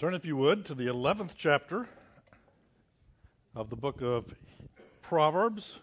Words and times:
Turn, 0.00 0.14
if 0.14 0.24
you 0.24 0.34
would, 0.34 0.64
to 0.64 0.74
the 0.74 0.86
11th 0.86 1.32
chapter 1.36 1.86
of 3.54 3.68
the 3.68 3.76
book 3.76 4.00
of 4.00 4.24
Proverbs. 5.02 5.78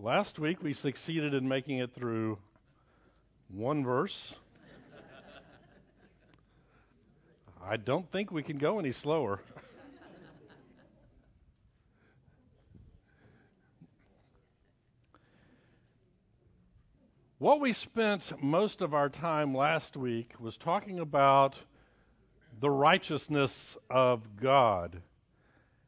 Last 0.00 0.40
week 0.40 0.60
we 0.60 0.72
succeeded 0.72 1.34
in 1.34 1.46
making 1.46 1.78
it 1.78 1.94
through 1.94 2.36
one 3.54 3.84
verse. 3.84 4.34
I 7.64 7.76
don't 7.76 8.10
think 8.10 8.32
we 8.32 8.42
can 8.42 8.58
go 8.58 8.80
any 8.80 8.90
slower. 8.90 9.38
What 17.42 17.60
we 17.60 17.72
spent 17.72 18.40
most 18.40 18.82
of 18.82 18.94
our 18.94 19.08
time 19.08 19.52
last 19.52 19.96
week 19.96 20.32
was 20.38 20.56
talking 20.56 21.00
about 21.00 21.56
the 22.60 22.70
righteousness 22.70 23.76
of 23.90 24.22
God 24.40 25.02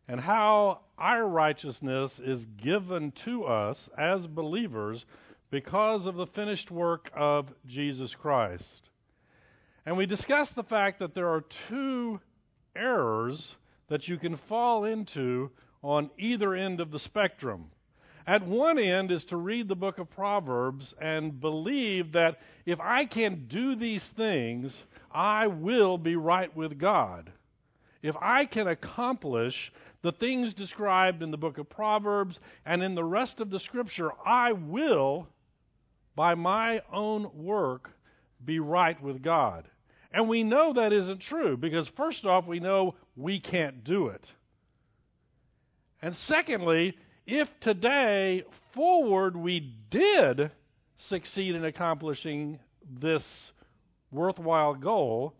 and 0.08 0.18
how 0.18 0.80
our 0.98 1.24
righteousness 1.24 2.18
is 2.18 2.44
given 2.60 3.12
to 3.24 3.44
us 3.44 3.88
as 3.96 4.26
believers 4.26 5.06
because 5.52 6.06
of 6.06 6.16
the 6.16 6.26
finished 6.26 6.72
work 6.72 7.08
of 7.14 7.46
Jesus 7.66 8.16
Christ. 8.16 8.90
And 9.86 9.96
we 9.96 10.06
discussed 10.06 10.56
the 10.56 10.64
fact 10.64 10.98
that 10.98 11.14
there 11.14 11.28
are 11.28 11.44
two 11.68 12.18
errors 12.74 13.54
that 13.86 14.08
you 14.08 14.18
can 14.18 14.38
fall 14.48 14.86
into 14.86 15.52
on 15.84 16.10
either 16.18 16.52
end 16.52 16.80
of 16.80 16.90
the 16.90 16.98
spectrum. 16.98 17.70
At 18.26 18.46
one 18.46 18.78
end 18.78 19.10
is 19.10 19.24
to 19.26 19.36
read 19.36 19.68
the 19.68 19.76
book 19.76 19.98
of 19.98 20.10
Proverbs 20.10 20.94
and 21.00 21.40
believe 21.40 22.12
that 22.12 22.38
if 22.64 22.80
I 22.80 23.04
can 23.04 23.46
do 23.48 23.74
these 23.74 24.06
things, 24.16 24.82
I 25.12 25.46
will 25.48 25.98
be 25.98 26.16
right 26.16 26.54
with 26.56 26.78
God. 26.78 27.30
If 28.02 28.16
I 28.20 28.46
can 28.46 28.66
accomplish 28.66 29.72
the 30.02 30.12
things 30.12 30.54
described 30.54 31.22
in 31.22 31.30
the 31.30 31.36
book 31.36 31.58
of 31.58 31.68
Proverbs 31.68 32.38
and 32.64 32.82
in 32.82 32.94
the 32.94 33.04
rest 33.04 33.40
of 33.40 33.50
the 33.50 33.60
scripture, 33.60 34.10
I 34.24 34.52
will, 34.52 35.28
by 36.14 36.34
my 36.34 36.82
own 36.92 37.30
work, 37.34 37.90
be 38.44 38.58
right 38.58 39.00
with 39.02 39.22
God. 39.22 39.68
And 40.12 40.28
we 40.28 40.44
know 40.44 40.74
that 40.74 40.92
isn't 40.92 41.20
true 41.20 41.56
because, 41.56 41.88
first 41.88 42.24
off, 42.24 42.46
we 42.46 42.60
know 42.60 42.94
we 43.16 43.40
can't 43.40 43.84
do 43.84 44.08
it. 44.08 44.30
And 46.00 46.14
secondly, 46.14 46.96
if 47.26 47.48
today 47.60 48.44
forward 48.72 49.36
we 49.36 49.74
did 49.90 50.50
succeed 50.96 51.54
in 51.54 51.64
accomplishing 51.64 52.58
this 53.00 53.52
worthwhile 54.10 54.74
goal, 54.74 55.34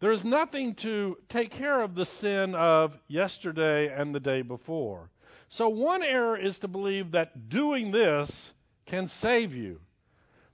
there's 0.00 0.24
nothing 0.24 0.74
to 0.76 1.16
take 1.28 1.50
care 1.50 1.80
of 1.80 1.94
the 1.94 2.06
sin 2.06 2.54
of 2.54 2.92
yesterday 3.08 3.92
and 3.92 4.14
the 4.14 4.20
day 4.20 4.42
before. 4.42 5.10
So, 5.48 5.68
one 5.68 6.02
error 6.02 6.36
is 6.36 6.58
to 6.60 6.68
believe 6.68 7.12
that 7.12 7.48
doing 7.48 7.92
this 7.92 8.52
can 8.86 9.06
save 9.06 9.52
you. 9.52 9.80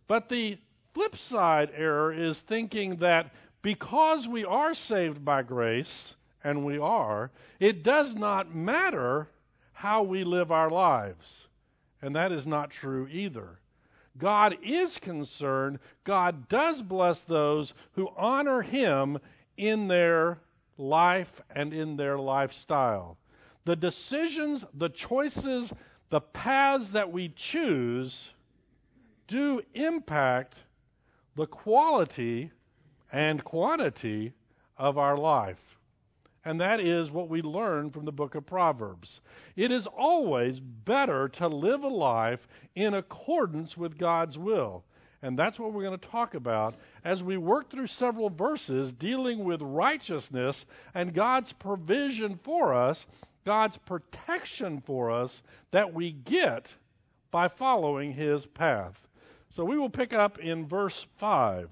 But 0.06 0.28
the 0.28 0.58
flip 0.94 1.16
side 1.16 1.70
error 1.74 2.12
is 2.12 2.40
thinking 2.40 2.96
that 2.96 3.30
because 3.62 4.26
we 4.26 4.44
are 4.44 4.74
saved 4.74 5.24
by 5.24 5.42
grace, 5.42 6.14
and 6.44 6.64
we 6.64 6.78
are, 6.78 7.30
it 7.58 7.82
does 7.82 8.14
not 8.14 8.54
matter 8.54 9.28
how 9.78 10.02
we 10.02 10.24
live 10.24 10.50
our 10.50 10.70
lives. 10.70 11.46
And 12.02 12.16
that 12.16 12.32
is 12.32 12.44
not 12.44 12.72
true 12.72 13.06
either. 13.12 13.60
God 14.18 14.58
is 14.64 14.98
concerned. 14.98 15.78
God 16.02 16.48
does 16.48 16.82
bless 16.82 17.20
those 17.20 17.72
who 17.92 18.08
honor 18.16 18.60
Him 18.60 19.18
in 19.56 19.86
their 19.86 20.38
life 20.78 21.30
and 21.54 21.72
in 21.72 21.96
their 21.96 22.18
lifestyle. 22.18 23.18
The 23.66 23.76
decisions, 23.76 24.64
the 24.74 24.88
choices, 24.88 25.72
the 26.10 26.22
paths 26.22 26.90
that 26.90 27.12
we 27.12 27.28
choose 27.36 28.30
do 29.28 29.62
impact 29.74 30.56
the 31.36 31.46
quality 31.46 32.50
and 33.12 33.44
quantity 33.44 34.32
of 34.76 34.98
our 34.98 35.16
life 35.16 35.77
and 36.48 36.62
that 36.62 36.80
is 36.80 37.10
what 37.10 37.28
we 37.28 37.42
learn 37.42 37.90
from 37.90 38.06
the 38.06 38.10
book 38.10 38.34
of 38.34 38.46
Proverbs. 38.46 39.20
It 39.54 39.70
is 39.70 39.86
always 39.86 40.58
better 40.58 41.28
to 41.34 41.46
live 41.46 41.84
a 41.84 41.88
life 41.88 42.40
in 42.74 42.94
accordance 42.94 43.76
with 43.76 43.98
God's 43.98 44.38
will. 44.38 44.82
And 45.20 45.38
that's 45.38 45.58
what 45.58 45.74
we're 45.74 45.82
going 45.82 45.98
to 45.98 46.08
talk 46.08 46.32
about 46.32 46.76
as 47.04 47.22
we 47.22 47.36
work 47.36 47.70
through 47.70 47.88
several 47.88 48.30
verses 48.30 48.94
dealing 48.94 49.44
with 49.44 49.60
righteousness 49.60 50.64
and 50.94 51.12
God's 51.12 51.52
provision 51.52 52.40
for 52.42 52.72
us, 52.72 53.04
God's 53.44 53.76
protection 53.76 54.82
for 54.86 55.10
us 55.10 55.42
that 55.70 55.92
we 55.92 56.12
get 56.12 56.74
by 57.30 57.48
following 57.48 58.10
His 58.10 58.46
path. 58.46 58.96
So 59.50 59.66
we 59.66 59.76
will 59.76 59.90
pick 59.90 60.14
up 60.14 60.38
in 60.38 60.66
verse 60.66 61.06
5. 61.20 61.68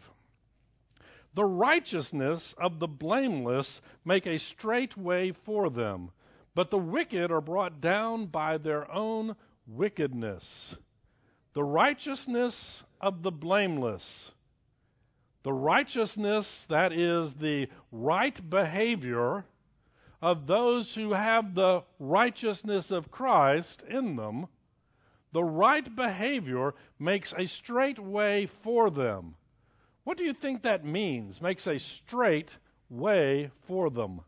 The 1.36 1.44
righteousness 1.44 2.54
of 2.56 2.78
the 2.78 2.86
blameless 2.86 3.82
make 4.06 4.24
a 4.24 4.38
straight 4.38 4.96
way 4.96 5.32
for 5.44 5.68
them, 5.68 6.10
but 6.54 6.70
the 6.70 6.78
wicked 6.78 7.30
are 7.30 7.42
brought 7.42 7.82
down 7.82 8.24
by 8.24 8.56
their 8.56 8.90
own 8.90 9.36
wickedness. 9.66 10.74
The 11.52 11.62
righteousness 11.62 12.82
of 13.02 13.22
the 13.22 13.30
blameless. 13.30 14.30
The 15.42 15.52
righteousness, 15.52 16.64
that 16.70 16.94
is, 16.94 17.34
the 17.34 17.68
right 17.92 18.48
behavior 18.48 19.44
of 20.22 20.46
those 20.46 20.94
who 20.94 21.12
have 21.12 21.54
the 21.54 21.84
righteousness 21.98 22.90
of 22.90 23.10
Christ 23.10 23.82
in 23.86 24.16
them, 24.16 24.46
the 25.32 25.44
right 25.44 25.94
behavior 25.94 26.72
makes 26.98 27.34
a 27.36 27.46
straight 27.46 27.98
way 27.98 28.48
for 28.64 28.88
them. 28.88 29.34
What 30.06 30.18
do 30.18 30.22
you 30.22 30.34
think 30.34 30.62
that 30.62 30.84
means? 30.84 31.42
Makes 31.42 31.66
a 31.66 31.80
straight 31.80 32.56
way 32.88 33.50
for 33.66 33.90
them. 33.90 34.20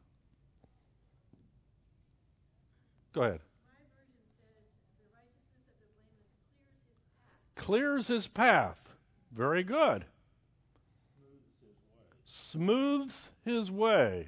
Go 3.15 3.22
ahead. 3.22 3.41
Clears 7.55 8.09
his 8.09 8.27
path. 8.27 8.77
Very 9.31 9.62
good. 9.62 10.05
Smooths 12.25 13.31
his 13.45 13.71
way. 13.71 14.27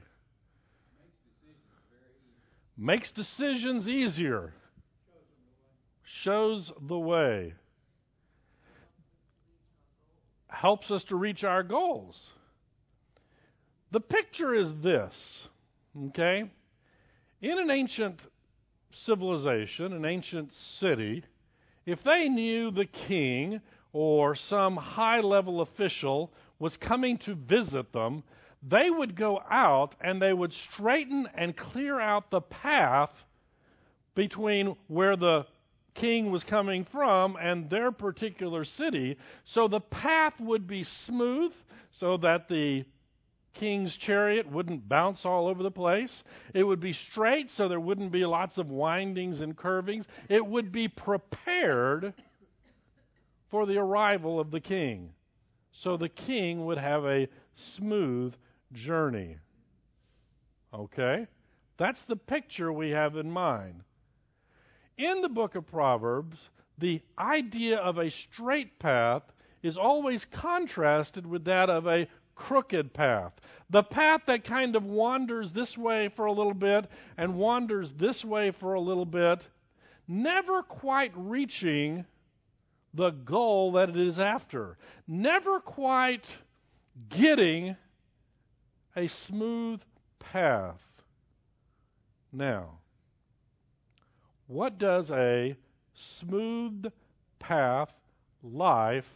Makes 2.79 3.11
decisions 3.11 3.89
easier. 3.89 4.55
Shows 6.05 6.71
the 6.81 6.99
way 6.99 7.55
helps 10.61 10.91
us 10.91 11.03
to 11.05 11.17
reach 11.17 11.43
our 11.43 11.63
goals. 11.63 12.31
The 13.93 14.01
picture 14.01 14.55
is 14.55 14.71
this, 14.83 15.49
okay? 16.09 16.51
In 17.41 17.59
an 17.59 17.71
ancient 17.71 18.21
civilization, 18.93 19.95
an 19.95 20.05
ancient 20.05 20.53
city, 20.53 21.25
if 21.87 22.03
they 22.03 22.29
knew 22.29 22.71
the 22.71 22.85
king 22.85 23.63
or 23.95 24.37
some 24.37 24.77
high 24.77 25.21
level 25.21 25.63
official 25.63 26.31
was 26.59 26.77
coming 26.77 27.17
to 27.19 27.35
visit 27.35 27.91
them, 27.95 28.23
they 28.63 28.91
would 28.91 29.17
go 29.17 29.41
out 29.51 29.95
and 30.03 30.21
they 30.21 30.35
would 30.35 30.53
straighten 30.53 31.27
and 31.35 31.57
clear 31.57 31.99
out 31.99 32.31
the 32.31 32.43
path 32.43 33.11
between 34.15 34.77
where 34.89 35.17
the 35.17 35.47
king 35.95 36.31
was 36.31 36.45
coming 36.45 36.85
from 36.85 37.37
and 37.41 37.69
their 37.69 37.93
particular 37.93 38.65
city. 38.65 39.17
So 39.45 39.69
the 39.69 39.81
path 39.81 40.35
would 40.41 40.67
be 40.67 40.85
smooth 40.85 41.53
so 41.91 42.17
that 42.19 42.49
the 42.49 42.85
king's 43.55 43.97
chariot 43.97 44.51
wouldn't 44.51 44.89
bounce 44.89 45.25
all 45.25 45.49
over 45.49 45.63
the 45.63 45.71
place. 45.71 46.23
It 46.55 46.65
would 46.65 46.81
be 46.81 46.93
straight 46.93 47.51
so 47.51 47.69
there 47.69 47.81
wouldn't 47.81 48.13
be 48.13 48.25
lots 48.25 48.59
of 48.59 48.71
windings 48.71 49.41
and 49.41 49.57
curvings. 49.57 50.07
It 50.29 50.45
would 50.45 50.73
be 50.73 50.89
prepared 50.89 52.15
for 53.51 53.67
the 53.67 53.79
arrival 53.79 54.39
of 54.39 54.51
the 54.51 54.61
king. 54.61 55.11
So 55.73 55.97
the 55.97 56.09
king 56.09 56.65
would 56.67 56.79
have 56.79 57.05
a 57.05 57.29
smooth 57.77 58.35
journey. 58.73 59.37
Okay? 60.73 61.27
That's 61.77 62.03
the 62.03 62.17
picture 62.17 62.73
we 62.73 62.91
have 62.91 63.17
in 63.17 63.31
mind 63.31 63.83
in 65.01 65.23
the 65.23 65.29
book 65.29 65.55
of 65.55 65.67
Proverbs, 65.67 66.37
the 66.79 67.01
idea 67.19 67.79
of 67.79 67.99
a 67.99 68.11
straight 68.11 68.79
path 68.79 69.23
is 69.63 69.77
always 69.77 70.27
contrasted 70.27 71.27
with 71.27 71.45
that 71.45 71.71
of 71.71 71.87
a 71.87 72.07
crooked 72.35 72.93
path. 72.93 73.33
The 73.71 73.83
path 73.83 74.23
that 74.27 74.45
kind 74.45 74.77
of 74.77 74.85
wanders 74.85 75.53
this 75.53 75.77
way 75.77 76.11
for 76.17 76.27
a 76.27 76.33
little 76.33 76.55
bit 76.55 76.87
and 77.17 77.37
wanders 77.37 77.93
this 77.99 78.25
way 78.25 78.51
for 78.51 78.75
a 78.75 78.81
little 78.81 79.05
bit, 79.07 79.47
never 80.07 80.63
quite 80.63 81.13
reaching 81.15 82.05
the 82.95 83.11
goal 83.11 83.73
that 83.73 83.91
it 83.91 83.97
is 83.97 84.19
after, 84.19 84.77
never 85.07 85.61
quite 85.61 86.25
getting 87.09 87.77
a 88.97 89.07
smooth 89.07 89.81
path. 90.19 90.81
Now, 92.33 92.80
what 94.51 94.79
does 94.79 95.11
a 95.13 95.57
smooth 95.95 96.93
path 97.39 97.93
life 98.43 99.07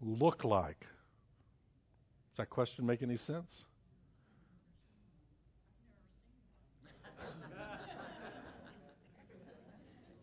look 0.00 0.44
like? 0.44 0.80
Does 0.80 2.38
that 2.38 2.48
question 2.48 2.86
make 2.86 3.02
any 3.02 3.18
sense? 3.18 3.66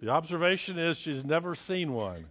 the 0.00 0.08
observation 0.08 0.78
is 0.78 0.96
she's 0.96 1.24
never 1.24 1.56
seen 1.56 1.92
one. 1.92 2.26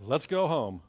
Let's 0.00 0.26
go 0.26 0.46
home. 0.46 0.80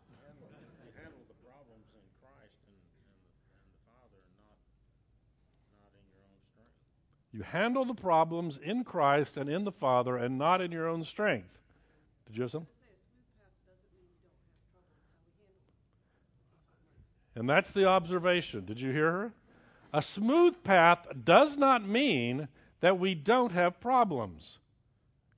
You 7.34 7.42
handle 7.42 7.84
the 7.84 7.96
problems 7.96 8.60
in 8.64 8.84
Christ 8.84 9.38
and 9.38 9.50
in 9.50 9.66
the 9.66 9.72
Father 9.72 10.18
and 10.18 10.38
not 10.38 10.62
in 10.62 10.72
your 10.72 10.88
own 10.88 11.04
strength. 11.04 11.50
Did 12.28 12.38
you 12.38 12.44
have? 12.44 12.64
And 17.36 17.50
that's 17.50 17.72
the 17.72 17.86
observation. 17.86 18.66
Did 18.66 18.80
you 18.80 18.92
hear 18.92 19.12
her? 19.12 19.32
A 19.92 20.04
smooth 20.04 20.64
path 20.64 21.00
does 21.24 21.58
not 21.58 21.88
mean 21.88 22.48
that 22.82 23.00
we 23.00 23.16
don't 23.16 23.52
have 23.52 23.82
problems. 23.82 24.60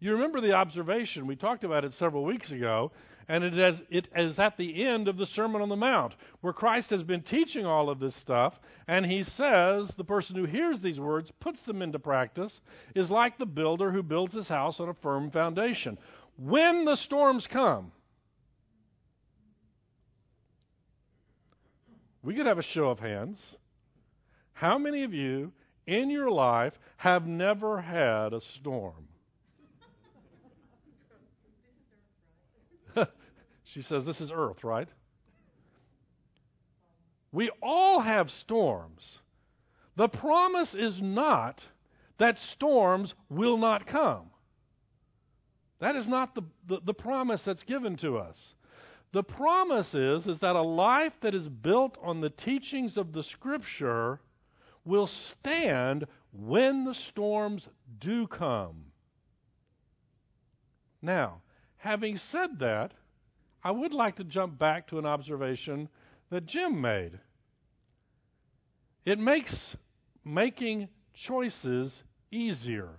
You 0.06 0.12
remember 0.12 0.40
the 0.40 0.54
observation, 0.54 1.25
we 1.25 1.36
talked 1.36 1.63
about 1.63 1.84
it 1.84 1.96
several 1.96 2.25
weeks 2.25 2.52
ago, 2.52 2.92
and 3.28 3.44
it 3.44 3.57
is, 3.57 3.81
it 3.90 4.07
is 4.16 4.38
at 4.38 4.56
the 4.56 4.86
end 4.86 5.07
of 5.07 5.18
the 5.18 5.25
Sermon 5.25 5.63
on 5.63 5.69
the 5.69 5.75
Mount, 5.75 6.13
where 6.42 6.54
Christ 6.54 6.92
has 6.92 7.02
been 7.02 7.24
teaching 7.24 7.66
all 7.66 7.90
of 7.90 8.00
this 8.00 8.16
stuff, 8.18 8.54
and 8.88 9.04
he 9.04 9.24
says 9.24 9.92
the 9.98 10.04
person 10.04 10.36
who 10.36 10.46
hears 10.46 10.80
these 10.80 11.00
words, 11.00 11.31
puts 11.40 11.60
them 11.63 11.81
into 11.81 11.98
practice, 11.98 12.62
is 12.94 13.10
like 13.10 13.40
the 13.40 13.48
builder 13.48 13.90
who 13.90 14.04
builds 14.04 14.36
his 14.36 14.48
house 14.48 14.80
on 14.80 14.90
a 14.90 14.94
firm 14.94 15.31
foundation. 15.31 15.98
When 16.38 16.86
the 16.86 16.98
storms 16.98 17.48
come, 17.48 17.92
we 22.22 22.36
could 22.36 22.46
have 22.46 22.60
a 22.60 22.62
show 22.62 22.90
of 22.90 23.00
hands. 23.00 23.44
How 24.54 24.78
many 24.78 25.04
of 25.04 25.16
you 25.16 25.52
in 25.88 26.12
your 26.12 26.30
life 26.30 26.78
have 26.98 27.25
never 27.25 27.81
had 27.81 28.34
a 28.34 28.42
storm? 28.42 29.07
She 33.75 33.81
says, 33.81 34.06
This 34.06 34.22
is 34.22 34.31
earth, 34.33 34.63
right? 34.63 34.88
We 37.33 37.50
all 37.62 38.00
have 38.00 38.31
storms. 38.31 39.19
The 39.98 40.07
promise 40.07 40.74
is 40.74 41.01
not 41.01 41.62
that 42.18 42.39
storms 42.39 43.13
will 43.30 43.57
not 43.57 43.86
come. 43.86 44.30
That 45.80 45.98
is 45.98 46.07
not 46.07 46.36
the, 46.36 46.44
the, 46.68 46.80
the, 46.86 46.94
promise 46.94 47.44
that's 47.44 47.63
given 47.63 47.98
to 47.98 48.18
us. 48.18 48.54
The 49.12 49.24
promise 49.24 49.94
is, 49.94 50.25
is 50.25 50.39
that 50.39 50.56
a 50.56 50.62
life 50.62 51.13
that 51.19 51.36
is 51.36 51.50
built 51.50 51.98
on 52.01 52.21
the 52.21 52.30
teachings 52.30 52.95
of 52.95 53.12
the 53.12 53.24
Scripture 53.24 54.21
will 54.86 55.07
stand 55.07 56.07
when 56.31 56.86
the 56.86 56.95
storms 56.95 57.68
do 58.00 58.25
come. 58.25 58.86
Now, 61.01 61.42
having 61.75 62.16
said 62.16 62.60
that, 62.60 62.94
I 63.65 63.71
would 63.71 63.94
like 63.94 64.17
to 64.17 64.23
jump 64.23 64.59
back 64.59 64.89
to 64.89 65.00
an 65.00 65.07
observation 65.07 65.89
that 66.29 66.45
Jim 66.45 66.81
made. 66.81 67.19
It 69.06 69.17
makes 69.17 69.75
making 70.23 70.88
choices 71.15 72.03
easier. 72.29 72.89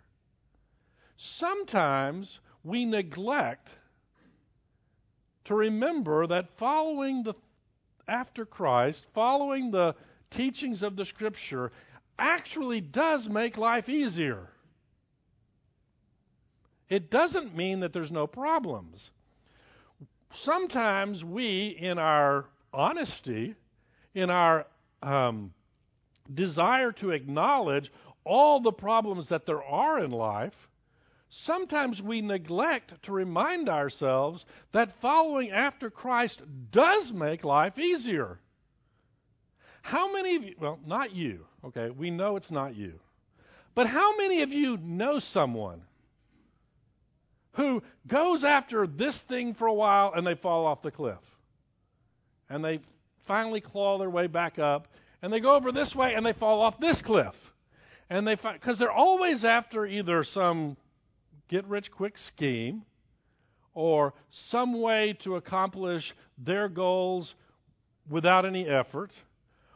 Sometimes 1.16 2.40
we 2.64 2.84
neglect 2.84 3.70
to 5.44 5.54
remember 5.54 6.26
that 6.26 6.48
following 6.58 7.22
the 7.22 7.34
after 8.08 8.44
Christ, 8.44 9.04
following 9.14 9.70
the 9.70 9.94
teachings 10.32 10.82
of 10.82 10.96
the 10.96 11.04
scripture 11.04 11.70
actually 12.19 12.80
does 12.80 13.28
make 13.28 13.56
life 13.56 13.88
easier. 13.88 14.48
It 16.88 17.08
doesn't 17.08 17.56
mean 17.56 17.80
that 17.80 17.92
there's 17.92 18.10
no 18.10 18.26
problems. 18.26 19.10
Sometimes 20.32 21.25
we, 21.25 21.69
in 21.69 21.99
our 21.99 22.46
honesty, 22.73 23.55
in 24.14 24.31
our 24.31 24.67
um, 25.02 25.52
desire 26.32 26.93
to 26.93 27.11
acknowledge 27.11 27.90
all 28.25 28.61
the 28.61 28.73
problems 28.73 29.28
that 29.28 29.46
there 29.46 29.62
are 29.62 30.02
in 30.02 30.11
life, 30.11 30.55
sometimes 31.28 32.02
we 32.02 32.20
neglect 32.20 33.02
to 33.02 33.12
remind 33.12 33.69
ourselves 33.69 34.44
that 34.73 35.00
following 35.00 35.50
after 35.50 35.90
Christ 35.90 36.43
does 36.70 37.12
make 37.12 37.44
life 37.44 37.79
easier. 37.79 38.40
How 39.82 40.12
many 40.12 40.34
of 40.37 40.43
you, 40.43 40.55
well, 40.58 40.81
not 40.84 41.14
you, 41.14 41.46
okay, 41.64 41.90
we 41.90 42.11
know 42.11 42.37
it's 42.37 42.50
not 42.50 42.75
you, 42.75 42.99
but 43.75 43.87
how 43.87 44.17
many 44.17 44.43
of 44.43 44.52
you 44.52 44.76
know 44.79 45.20
someone 45.20 45.82
who 47.56 47.82
goes 48.06 48.44
after 48.44 48.87
this 48.87 49.19
thing 49.29 49.55
for 49.55 49.67
a 49.67 49.75
while 49.75 50.12
and 50.14 50.26
they 50.26 50.35
fall 50.35 50.67
off 50.67 50.82
the 50.82 50.91
cliff. 50.91 51.19
And 52.49 52.64
they 52.64 52.81
finally 53.26 53.61
claw 53.61 53.99
their 53.99 54.11
way 54.11 54.26
back 54.26 54.58
up 54.58 54.88
and 55.23 55.32
they 55.32 55.41
go 55.41 55.55
over 55.55 55.73
this 55.73 55.94
way 55.94 56.14
and 56.14 56.25
they 56.25 56.35
fall 56.35 56.61
off 56.61 56.79
this 56.79 57.00
cliff. 57.03 57.35
And 58.08 58.26
they 58.26 58.37
find, 58.37 58.61
because 58.61 58.79
they're 58.79 58.93
always 58.93 59.44
after 59.44 59.85
either 59.85 60.23
some 60.23 60.76
get 61.49 61.67
rich 61.67 61.91
quick 61.91 62.19
scheme 62.19 62.82
or 63.75 64.14
some 64.31 64.81
way 64.81 65.17
to 65.25 65.37
accomplish 65.37 66.14
their 66.38 66.69
goals 66.69 67.35
without 68.08 68.44
any 68.44 68.69
effort 68.69 69.11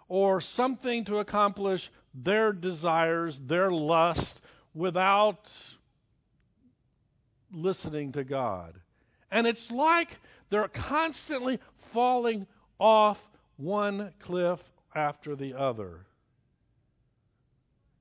or 0.08 0.40
something 0.40 1.04
to 1.06 1.16
accomplish 1.16 1.90
their 2.14 2.52
desires, 2.52 3.38
their 3.46 3.70
lust 3.70 4.40
without 4.74 5.38
listening 7.52 8.12
to 8.12 8.24
God. 8.24 8.74
And 9.30 9.46
it's 9.46 9.70
like 9.70 10.08
they're 10.50 10.68
constantly 10.68 11.58
falling 11.92 12.46
off 12.78 13.18
one 13.56 14.12
cliff 14.20 14.60
after 14.94 15.36
the 15.36 15.54
other. 15.54 16.06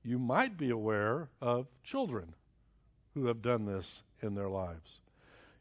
You 0.02 0.18
might 0.18 0.56
be 0.56 0.70
aware 0.70 1.28
of 1.40 1.66
children 1.84 2.34
who 3.14 3.26
have 3.26 3.42
done 3.42 3.66
this 3.66 4.02
in 4.22 4.34
their 4.34 4.48
lives. 4.48 4.98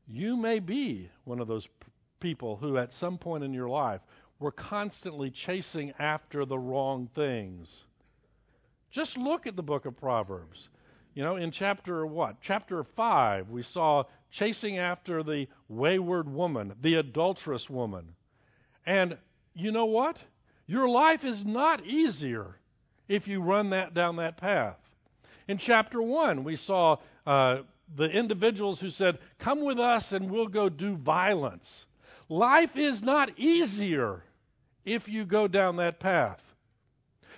You 0.08 0.38
may 0.38 0.60
be 0.60 1.10
one 1.26 1.40
of 1.40 1.48
those 1.48 1.68
p- 1.68 1.92
people 2.20 2.56
who, 2.56 2.78
at 2.78 2.94
some 2.94 3.18
point 3.18 3.44
in 3.44 3.54
your 3.54 3.70
life, 3.70 4.02
were 4.40 4.52
constantly 4.52 5.30
chasing 5.30 5.94
after 6.00 6.46
the 6.46 6.58
wrong 6.58 7.10
things. 7.14 7.84
Just 8.92 9.18
look 9.18 9.46
at 9.46 9.56
the 9.56 9.62
book 9.62 9.86
of 9.86 9.98
Proverbs. 9.98 10.70
You 11.20 11.26
know, 11.26 11.36
in 11.36 11.52
chapter 11.52 12.06
what? 12.06 12.38
Chapter 12.42 12.82
5, 12.96 13.50
we 13.50 13.62
saw 13.62 14.06
chasing 14.32 14.78
after 14.78 15.22
the 15.22 15.50
wayward 15.68 16.32
woman, 16.32 16.74
the 16.82 16.96
adulterous 16.96 17.70
woman. 17.70 18.16
And 18.86 19.18
you 19.54 19.74
know 19.74 19.88
what? 19.88 20.18
Your 20.66 20.88
life 20.88 21.26
is 21.26 21.44
not 21.44 21.86
easier 21.86 22.56
if 23.10 23.28
you 23.28 23.42
run 23.42 23.72
that 23.72 23.94
down 23.94 24.16
that 24.16 24.38
path. 24.38 24.78
In 25.50 25.58
chapter 25.58 26.02
1, 26.02 26.46
we 26.46 26.56
saw 26.56 26.96
uh, 27.28 27.64
the 27.98 28.10
individuals 28.10 28.80
who 28.80 28.90
said, 28.90 29.20
Come 29.40 29.66
with 29.66 29.78
us 29.78 30.14
and 30.14 30.32
we'll 30.32 30.48
go 30.48 30.70
do 30.70 30.96
violence. 30.96 31.86
Life 32.30 32.78
is 32.78 33.02
not 33.04 33.38
easier 33.38 34.24
if 34.86 35.10
you 35.10 35.26
go 35.26 35.50
down 35.50 35.76
that 35.76 36.00
path. 36.00 36.40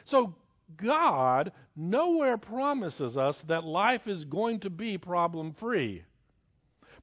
So 0.06 0.36
God 0.78 1.52
nowhere 1.76 2.38
promises 2.38 3.18
us 3.18 3.42
that 3.48 3.64
life 3.64 4.08
is 4.08 4.26
going 4.26 4.60
to 4.62 4.70
be 4.70 4.98
problem 4.98 5.54
free. 5.54 6.04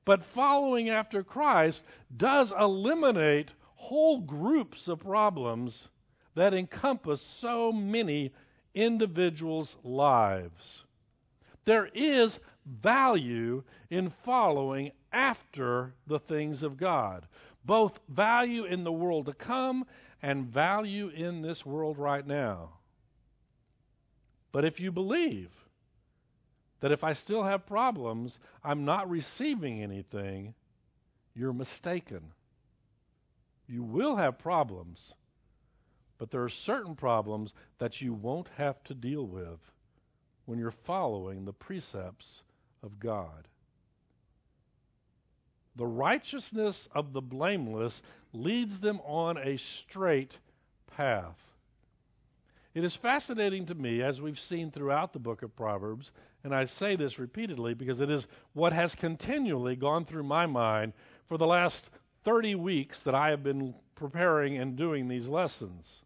But 0.05 0.25
following 0.25 0.89
after 0.89 1.23
Christ 1.23 1.83
does 2.17 2.53
eliminate 2.53 3.51
whole 3.75 4.21
groups 4.21 4.89
of 4.89 5.01
problems 5.01 5.89
that 6.35 6.55
encompass 6.55 7.21
so 7.21 7.73
many 7.73 8.33
individuals' 8.75 9.77
lives. 9.83 10.85
There 11.65 11.91
is 11.93 12.39
value 12.65 13.63
in 13.91 14.11
following 14.25 14.93
after 15.13 15.95
the 16.07 16.19
things 16.21 16.63
of 16.63 16.77
God, 16.77 17.27
both 17.65 17.99
value 18.09 18.65
in 18.65 18.85
the 18.85 18.93
world 18.93 19.27
to 19.27 19.35
come 19.35 19.85
and 20.23 20.47
value 20.47 21.09
in 21.09 21.43
this 21.43 21.67
world 21.67 21.99
right 21.99 22.27
now. 22.27 22.78
But 24.59 24.65
if 24.65 24.81
you 24.81 24.91
believe 24.91 25.53
that 26.81 26.91
if 26.91 27.05
I 27.05 27.13
still 27.13 27.45
have 27.45 27.65
problems, 27.65 28.37
I'm 28.65 28.85
not 28.85 29.09
receiving 29.09 29.85
anything, 29.85 30.53
you're 31.33 31.53
mistaken. 31.53 32.33
You 33.69 33.85
will 33.85 34.17
have 34.17 34.41
problems, 34.41 35.15
but 36.19 36.33
there 36.33 36.43
are 36.43 36.49
certain 36.49 36.97
problems 36.97 37.53
that 37.79 38.01
you 38.01 38.13
won't 38.13 38.49
have 38.57 38.83
to 38.87 38.95
deal 38.95 39.25
with 39.25 39.61
when 40.47 40.59
you're 40.59 40.75
following 40.85 41.45
the 41.45 41.53
precepts 41.53 42.43
of 42.83 42.99
God. 42.99 43.47
The 45.77 45.87
righteousness 45.87 46.89
of 46.97 47.13
the 47.13 47.23
blameless 47.23 48.03
leads 48.33 48.81
them 48.81 48.99
on 49.05 49.39
a 49.39 49.59
straight 49.59 50.37
path. 50.97 51.39
It 52.75 52.85
is 52.85 52.95
fascinating 52.97 53.67
to 53.67 53.75
me, 53.75 54.03
as 54.03 54.21
we've 54.21 54.39
seen 54.39 54.71
throughout 54.71 55.13
the 55.13 55.19
book 55.19 55.43
of 55.43 55.57
Proverbs, 55.57 56.11
and 56.45 56.55
I 56.55 56.67
say 56.67 56.97
this 56.97 57.19
repeatedly 57.19 57.75
because 57.75 58.01
it 58.01 58.11
is 58.11 58.27
what 58.53 58.73
has 58.73 58.95
continually 58.95 59.75
gone 59.75 60.05
through 60.05 60.25
my 60.25 60.47
mind 60.47 60.93
for 61.29 61.39
the 61.39 61.47
last 61.47 61.89
30 62.25 62.55
weeks 62.57 63.03
that 63.05 63.15
I 63.15 63.31
have 63.31 63.43
been 63.43 63.75
preparing 63.95 64.59
and 64.59 64.77
doing 64.77 65.09
these 65.09 65.27
lessons. 65.27 66.03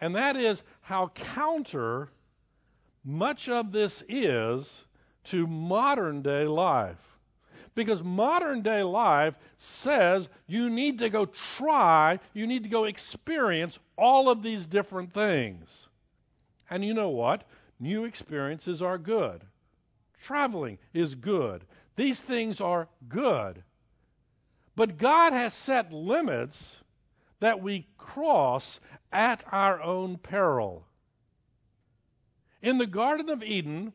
And 0.00 0.14
that 0.14 0.36
is 0.36 0.62
how 0.82 1.08
counter 1.08 2.10
much 3.04 3.48
of 3.48 3.72
this 3.72 4.02
is 4.08 4.84
to 5.24 5.46
modern 5.46 6.22
day 6.22 6.44
life. 6.44 6.96
Because 7.74 8.02
modern 8.02 8.62
day 8.62 8.82
life 8.82 9.34
says 9.58 10.28
you 10.46 10.70
need 10.70 10.98
to 10.98 11.10
go 11.10 11.26
try, 11.56 12.18
you 12.34 12.46
need 12.46 12.64
to 12.64 12.68
go 12.68 12.84
experience 12.84 13.78
all 13.96 14.28
of 14.28 14.42
these 14.42 14.66
different 14.66 15.14
things. 15.14 15.86
And 16.68 16.84
you 16.84 16.94
know 16.94 17.10
what? 17.10 17.44
New 17.78 18.04
experiences 18.04 18.82
are 18.82 18.98
good. 18.98 19.42
Traveling 20.22 20.78
is 20.92 21.14
good. 21.14 21.64
These 21.96 22.20
things 22.20 22.60
are 22.60 22.88
good. 23.08 23.62
But 24.76 24.98
God 24.98 25.32
has 25.32 25.52
set 25.54 25.92
limits 25.92 26.78
that 27.40 27.62
we 27.62 27.86
cross 27.98 28.80
at 29.12 29.44
our 29.50 29.82
own 29.82 30.18
peril. 30.18 30.84
In 32.62 32.78
the 32.78 32.86
Garden 32.86 33.30
of 33.30 33.42
Eden, 33.42 33.92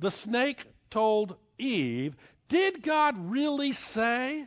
the 0.00 0.10
snake 0.10 0.64
told 0.90 1.36
Eve, 1.58 2.16
Did 2.52 2.82
God 2.82 3.30
really 3.30 3.72
say? 3.72 4.46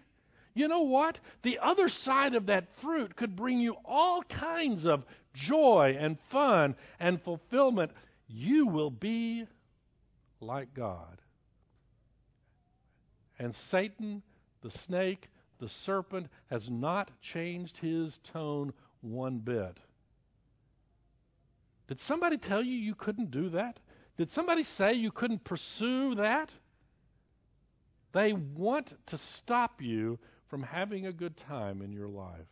You 0.53 0.67
know 0.67 0.81
what? 0.81 1.17
The 1.41 1.57
other 1.59 1.89
side 1.89 2.35
of 2.35 2.45
that 2.45 2.67
fruit 2.79 3.15
could 3.15 3.35
bring 3.35 3.59
you 3.59 3.75
all 3.83 4.21
kinds 4.21 4.85
of 4.85 5.03
joy 5.33 5.97
and 5.99 6.19
fun 6.31 6.75
and 6.99 7.19
fulfillment. 7.23 7.91
You 8.27 8.67
will 8.67 8.91
be 8.91 9.47
like 10.39 10.71
God. 10.75 11.19
And 13.39 13.55
Satan, 13.71 14.21
the 14.61 14.69
snake, 14.69 15.27
the 15.59 15.69
serpent, 15.69 16.27
has 16.51 16.69
not 16.69 17.09
changed 17.21 17.75
his 17.77 18.19
tone 18.31 18.71
one 19.01 19.39
bit. 19.39 19.79
Did 21.87 21.99
somebody 22.01 22.37
tell 22.37 22.61
you 22.61 22.75
you 22.75 22.93
couldn't 22.93 23.31
do 23.31 23.49
that? 23.49 23.79
Did 24.15 24.29
somebody 24.29 24.63
say 24.63 24.93
you 24.93 25.11
couldn't 25.11 25.43
pursue 25.43 26.13
that? 26.15 26.51
They 28.15 28.31
want 28.31 28.93
to 29.07 29.17
stop 29.17 29.81
you 29.81 30.17
from 30.47 30.63
having 30.63 31.05
a 31.05 31.11
good 31.11 31.35
time 31.35 31.81
in 31.81 31.91
your 31.91 32.07
life. 32.07 32.47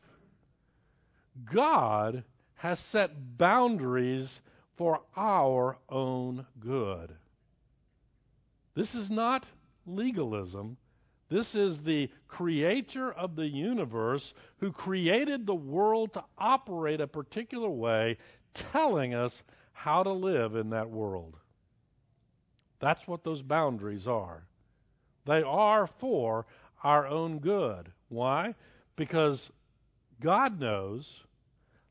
God 1.53 2.25
has 2.55 2.82
set 2.91 3.38
boundaries 3.38 4.41
for 4.77 5.00
our 5.15 5.77
own 5.88 6.46
good. 6.60 7.15
This 8.75 8.93
is 8.93 9.10
not 9.10 9.46
legalism. 9.86 10.75
This 11.29 11.55
is 11.55 11.79
the 11.79 12.10
creator 12.27 13.13
of 13.13 13.38
the 13.38 13.48
universe 13.48 14.34
who 14.58 14.74
created 14.74 15.46
the 15.46 15.55
world 15.55 16.12
to 16.13 16.25
operate 16.38 17.00
a 17.00 17.08
particular 17.08 17.70
way, 17.70 18.17
telling 18.53 19.13
us 19.13 19.43
how 19.72 20.03
to 20.03 20.12
live 20.12 20.58
in 20.58 20.72
that 20.72 20.89
world. 20.89 21.38
That's 22.82 23.08
what 23.08 23.24
those 23.24 23.41
boundaries 23.41 24.08
are. 24.08 24.46
They 25.25 25.42
are 25.42 25.88
for 25.88 26.46
our 26.84 27.08
own 27.08 27.39
good. 27.39 27.92
Why? 28.10 28.56
Because 28.96 29.50
God 30.22 30.60
knows 30.60 31.22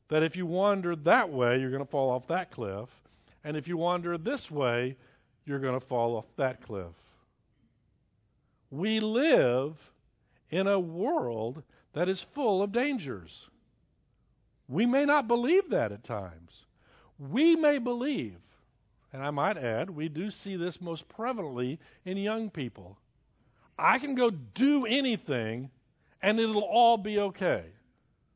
that 0.09 0.23
if 0.23 0.35
you 0.35 0.45
wander 0.45 0.95
that 0.95 1.29
way, 1.29 1.59
you're 1.59 1.71
going 1.71 1.83
to 1.83 1.89
fall 1.89 2.11
off 2.11 2.27
that 2.27 2.51
cliff. 2.51 2.89
And 3.43 3.57
if 3.57 3.67
you 3.67 3.77
wander 3.77 4.17
this 4.17 4.49
way, 4.49 4.95
you're 5.45 5.59
going 5.59 5.79
to 5.79 5.85
fall 5.85 6.15
off 6.15 6.25
that 6.37 6.61
cliff. 6.61 6.93
We 8.69 8.99
live 8.99 9.75
in 10.49 10.67
a 10.67 10.79
world 10.79 11.63
that 11.93 12.09
is 12.09 12.25
full 12.33 12.61
of 12.61 12.71
dangers. 12.71 13.49
We 14.67 14.85
may 14.85 15.05
not 15.05 15.27
believe 15.27 15.69
that 15.69 15.91
at 15.91 16.03
times. 16.03 16.65
We 17.19 17.55
may 17.55 17.77
believe, 17.77 18.37
and 19.11 19.21
I 19.21 19.29
might 19.31 19.57
add, 19.57 19.89
we 19.89 20.09
do 20.09 20.31
see 20.31 20.55
this 20.55 20.81
most 20.81 21.05
prevalently 21.09 21.77
in 22.05 22.17
young 22.17 22.49
people. 22.49 22.97
I 23.77 23.99
can 23.99 24.15
go 24.15 24.29
do 24.29 24.85
anything 24.85 25.69
and 26.21 26.39
it'll 26.39 26.61
all 26.61 26.97
be 26.97 27.19
okay. 27.19 27.65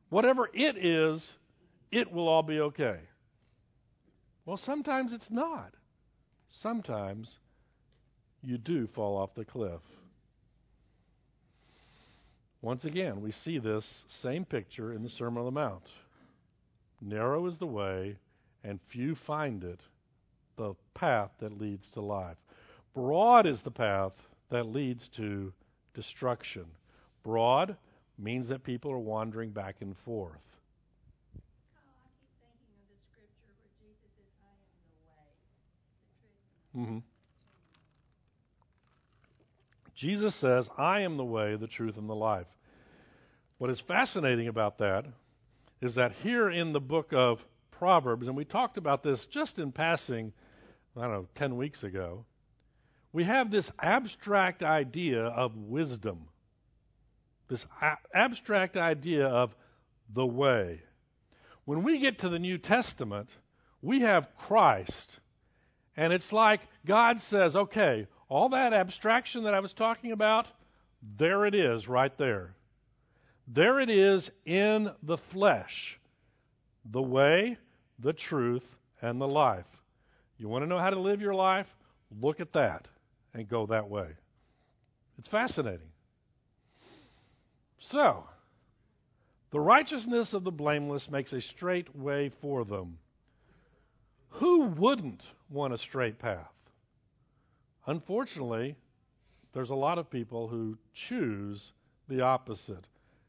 Whatever 0.09 0.49
it 0.53 0.77
is, 0.77 1.33
it 1.91 2.11
will 2.11 2.27
all 2.27 2.43
be 2.43 2.59
okay. 2.59 2.99
Well, 4.45 4.57
sometimes 4.57 5.13
it's 5.13 5.29
not. 5.29 5.73
Sometimes 6.49 7.37
you 8.41 8.57
do 8.57 8.87
fall 8.87 9.17
off 9.17 9.35
the 9.35 9.45
cliff. 9.45 9.81
Once 12.61 12.85
again, 12.85 13.21
we 13.21 13.31
see 13.31 13.59
this 13.59 14.03
same 14.07 14.43
picture 14.43 14.93
in 14.93 15.03
the 15.03 15.09
Sermon 15.09 15.39
on 15.39 15.45
the 15.45 15.51
Mount. 15.51 15.83
Narrow 17.01 17.45
is 17.45 17.57
the 17.57 17.67
way, 17.67 18.17
and 18.63 18.79
few 18.87 19.15
find 19.15 19.63
it, 19.63 19.79
the 20.55 20.73
path 20.95 21.29
that 21.39 21.59
leads 21.59 21.91
to 21.91 22.01
life. 22.01 22.37
Broad 22.95 23.45
is 23.45 23.61
the 23.61 23.71
path 23.71 24.13
that 24.49 24.65
leads 24.65 25.07
to 25.17 25.53
destruction. 25.93 26.65
Broad 27.23 27.75
means 28.17 28.49
that 28.49 28.63
people 28.63 28.91
are 28.91 28.99
wandering 28.99 29.51
back 29.51 29.77
and 29.81 29.95
forth. 30.05 30.37
Mm-hmm. 36.75 36.99
Jesus 39.95 40.35
says, 40.35 40.69
I 40.77 41.01
am 41.01 41.17
the 41.17 41.25
way, 41.25 41.55
the 41.55 41.67
truth, 41.67 41.97
and 41.97 42.07
the 42.07 42.15
life. 42.15 42.45
What 43.57 43.71
is 43.71 43.81
fascinating 43.87 44.47
about 44.47 44.77
that 44.77 45.05
is 45.81 45.95
that 45.95 46.11
here 46.21 46.49
in 46.49 46.73
the 46.73 46.79
book 46.79 47.13
of 47.13 47.39
Proverbs, 47.71 48.27
and 48.27 48.37
we 48.37 48.45
talked 48.45 48.77
about 48.77 49.01
this 49.01 49.25
just 49.31 49.57
in 49.57 49.71
passing, 49.71 50.33
I 50.95 51.01
don't 51.01 51.11
know, 51.11 51.27
10 51.35 51.57
weeks 51.57 51.81
ago, 51.81 52.25
we 53.17 53.23
have 53.23 53.49
this 53.49 53.71
abstract 53.81 54.61
idea 54.61 55.23
of 55.23 55.57
wisdom, 55.57 56.27
this 57.49 57.65
abstract 58.13 58.77
idea 58.77 59.25
of 59.25 59.55
the 60.13 60.23
way. 60.23 60.83
When 61.65 61.81
we 61.81 61.97
get 61.97 62.19
to 62.19 62.29
the 62.29 62.37
New 62.37 62.59
Testament, 62.59 63.29
we 63.81 64.01
have 64.01 64.27
Christ. 64.47 65.17
And 65.95 66.13
it's 66.13 66.31
like 66.31 66.59
God 66.85 67.19
says, 67.19 67.55
okay, 67.55 68.05
all 68.29 68.49
that 68.49 68.73
abstraction 68.73 69.45
that 69.45 69.55
I 69.55 69.61
was 69.61 69.73
talking 69.73 70.11
about, 70.11 70.45
there 71.17 71.47
it 71.47 71.55
is 71.55 71.87
right 71.87 72.15
there. 72.19 72.53
There 73.47 73.79
it 73.79 73.89
is 73.89 74.29
in 74.45 74.91
the 75.01 75.17
flesh 75.17 75.97
the 76.85 77.01
way, 77.01 77.57
the 77.97 78.13
truth, 78.13 78.75
and 79.01 79.19
the 79.19 79.27
life. 79.27 79.65
You 80.37 80.49
want 80.49 80.65
to 80.65 80.69
know 80.69 80.77
how 80.77 80.91
to 80.91 80.99
live 80.99 81.19
your 81.19 81.33
life? 81.33 81.65
Look 82.21 82.39
at 82.39 82.53
that 82.53 82.87
and 83.37 83.47
go 83.47 83.67
that 83.67 83.89
way. 83.89 84.07
It's 85.19 85.29
fascinating. 85.29 85.91
So, 87.79 88.23
the 89.51 89.59
righteousness 89.59 90.33
of 90.33 90.43
the 90.43 90.51
blameless 90.51 91.09
makes 91.09 91.31
a 91.33 91.41
straight 91.41 91.95
way 91.95 92.31
for 92.41 92.65
them. 92.65 92.97
Who 94.29 94.63
wouldn't 94.63 95.23
want 95.49 95.73
a 95.73 95.77
straight 95.77 96.19
path? 96.19 96.51
Unfortunately, 97.85 98.75
there's 99.53 99.69
a 99.69 99.75
lot 99.75 99.97
of 99.97 100.09
people 100.09 100.47
who 100.47 100.77
choose 100.93 101.71
the 102.09 102.21
opposite. 102.21 102.85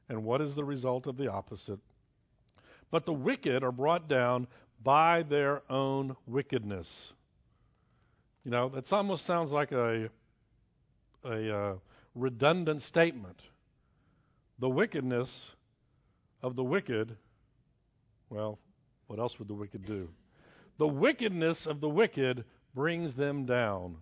And 0.09 0.25
what 0.25 0.41
is 0.41 0.55
the 0.55 0.65
result 0.65 1.07
of 1.07 1.17
the 1.17 1.31
opposite? 1.31 1.79
But 2.91 3.05
the 3.05 3.13
wicked 3.13 3.63
are 3.63 3.73
brought 3.73 4.09
down 4.09 4.49
by 4.83 5.23
their 5.23 5.63
own 5.71 6.17
wickedness. 6.27 7.13
You 8.49 8.53
know, 8.53 8.71
that 8.71 8.91
almost 8.95 9.27
sounds 9.27 9.53
like 9.53 9.73
a, 9.73 10.09
a 11.23 11.55
uh, 11.55 11.75
redundant 12.15 12.81
statement. 12.81 13.37
The 14.59 14.71
wickedness 14.71 15.51
of 16.43 16.57
the 16.57 16.65
wicked, 16.65 17.15
well, 18.31 18.59
what 19.07 19.19
else 19.19 19.39
would 19.39 19.49
the 19.49 19.55
wicked 19.55 19.85
do? 19.85 20.09
The 20.79 20.89
wickedness 20.89 21.67
of 21.67 21.83
the 21.83 21.91
wicked 21.91 22.43
brings 22.75 23.15
them 23.15 23.45
down. 23.45 23.99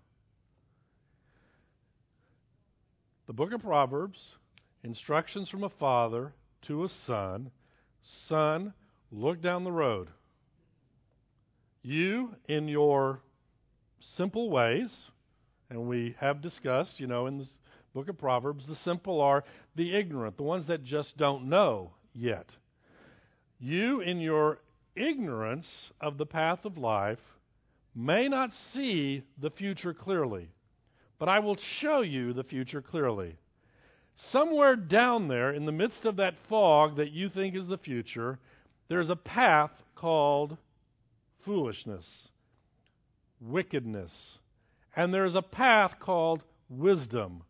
The 3.26 3.32
book 3.32 3.52
of 3.52 3.62
Proverbs, 3.62 4.36
instructions 4.84 5.48
from 5.48 5.64
a 5.64 5.70
father 5.70 6.32
to 6.68 6.84
a 6.84 6.88
son, 6.88 7.50
Son, 8.28 8.72
look 9.10 9.42
down 9.42 9.64
the 9.64 9.72
road. 9.72 10.06
You, 11.82 12.36
in 12.46 12.68
your 12.68 13.22
simple 14.14 14.50
ways, 14.50 15.08
and 15.70 15.88
we 15.88 16.14
have 16.20 16.40
discussed, 16.40 17.00
you 17.00 17.06
know, 17.06 17.26
in 17.26 17.38
the 17.38 17.46
book 17.94 18.08
of 18.08 18.18
Proverbs, 18.18 18.66
the 18.66 18.74
simple 18.76 19.20
are 19.20 19.44
the 19.74 19.94
ignorant, 19.94 20.36
the 20.36 20.42
ones 20.42 20.66
that 20.66 20.84
just 20.84 21.16
don't 21.16 21.48
know 21.48 21.92
yet. 22.12 22.46
You, 23.58 24.00
in 24.00 24.20
your 24.20 24.58
ignorance 24.94 25.90
of 26.00 26.18
the 26.18 26.26
path 26.26 26.64
of 26.64 26.78
life, 26.78 27.18
may 27.94 28.28
not 28.28 28.52
see 28.52 29.24
the 29.38 29.50
future 29.50 29.94
clearly, 29.94 30.48
but 31.18 31.28
I 31.28 31.38
will 31.38 31.56
show 31.56 32.02
you 32.02 32.32
the 32.32 32.44
future 32.44 32.82
clearly. 32.82 33.36
Somewhere 34.30 34.76
down 34.76 35.28
there, 35.28 35.52
in 35.52 35.66
the 35.66 35.72
midst 35.72 36.04
of 36.04 36.16
that 36.16 36.34
fog 36.48 36.96
that 36.96 37.12
you 37.12 37.28
think 37.28 37.54
is 37.54 37.66
the 37.66 37.78
future, 37.78 38.38
there's 38.88 39.10
a 39.10 39.16
path 39.16 39.70
called 39.94 40.56
foolishness, 41.44 42.28
wickedness, 43.40 44.38
and 44.94 45.12
there's 45.12 45.34
a 45.34 45.42
path 45.42 45.98
called 46.00 46.42
wisdom. 46.68 47.42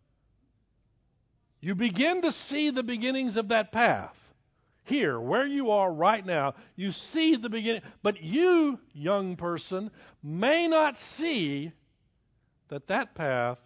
You 1.61 1.75
begin 1.75 2.23
to 2.23 2.33
see 2.33 2.71
the 2.71 2.83
beginnings 2.83 3.37
of 3.37 3.49
that 3.49 3.73
path. 3.73 4.15
Here, 4.85 5.19
where 5.19 5.47
you 5.47 5.71
are 5.71 5.93
right 5.93 6.25
now, 6.25 6.55
you 6.77 6.93
see 6.93 7.35
the 7.37 7.49
beginning. 7.49 7.83
But 8.03 8.23
you, 8.23 8.79
young 8.93 9.35
person, 9.35 9.91
may 10.23 10.69
not 10.69 10.97
see 10.99 11.73
that 12.69 12.87
that 12.87 13.17
path 13.17 13.59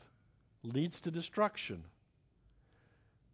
leads 0.62 0.98
to 1.02 1.10
destruction. 1.10 1.84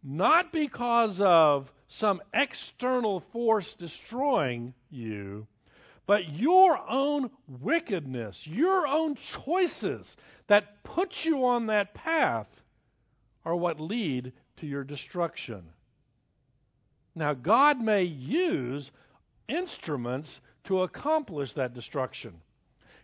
Not 0.03 0.51
because 0.51 1.21
of 1.21 1.71
some 1.87 2.21
external 2.33 3.21
force 3.31 3.73
destroying 3.79 4.73
you, 4.89 5.47
but 6.07 6.29
your 6.29 6.79
own 6.89 7.29
wickedness, 7.47 8.41
your 8.45 8.87
own 8.87 9.17
choices 9.45 10.15
that 10.47 10.83
put 10.83 11.25
you 11.25 11.45
on 11.45 11.67
that 11.67 11.93
path 11.93 12.47
are 13.45 13.55
what 13.55 13.79
lead 13.79 14.31
to 14.57 14.65
your 14.65 14.83
destruction. 14.83 15.63
Now, 17.13 17.33
God 17.33 17.79
may 17.79 18.03
use 18.03 18.89
instruments 19.47 20.39
to 20.65 20.81
accomplish 20.83 21.53
that 21.53 21.73
destruction. 21.73 22.33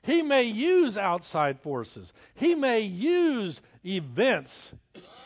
He 0.04 0.22
may 0.22 0.44
use 0.44 0.98
outside 0.98 1.60
forces. 1.62 2.12
He 2.36 2.56
may 2.56 2.82
use 2.82 3.60
events 3.86 4.72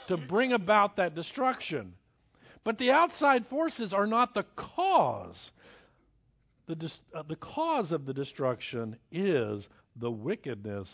to 0.07 0.17
bring 0.17 0.53
about 0.53 0.97
that 0.97 1.15
destruction. 1.15 1.93
But 2.63 2.77
the 2.77 2.91
outside 2.91 3.47
forces 3.47 3.93
are 3.93 4.07
not 4.07 4.33
the 4.33 4.45
cause. 4.55 5.51
The, 6.67 6.91
uh, 7.15 7.23
the 7.23 7.37
cause 7.37 7.91
of 7.91 8.05
the 8.05 8.13
destruction 8.13 8.97
is 9.11 9.67
the 9.95 10.11
wickedness 10.11 10.89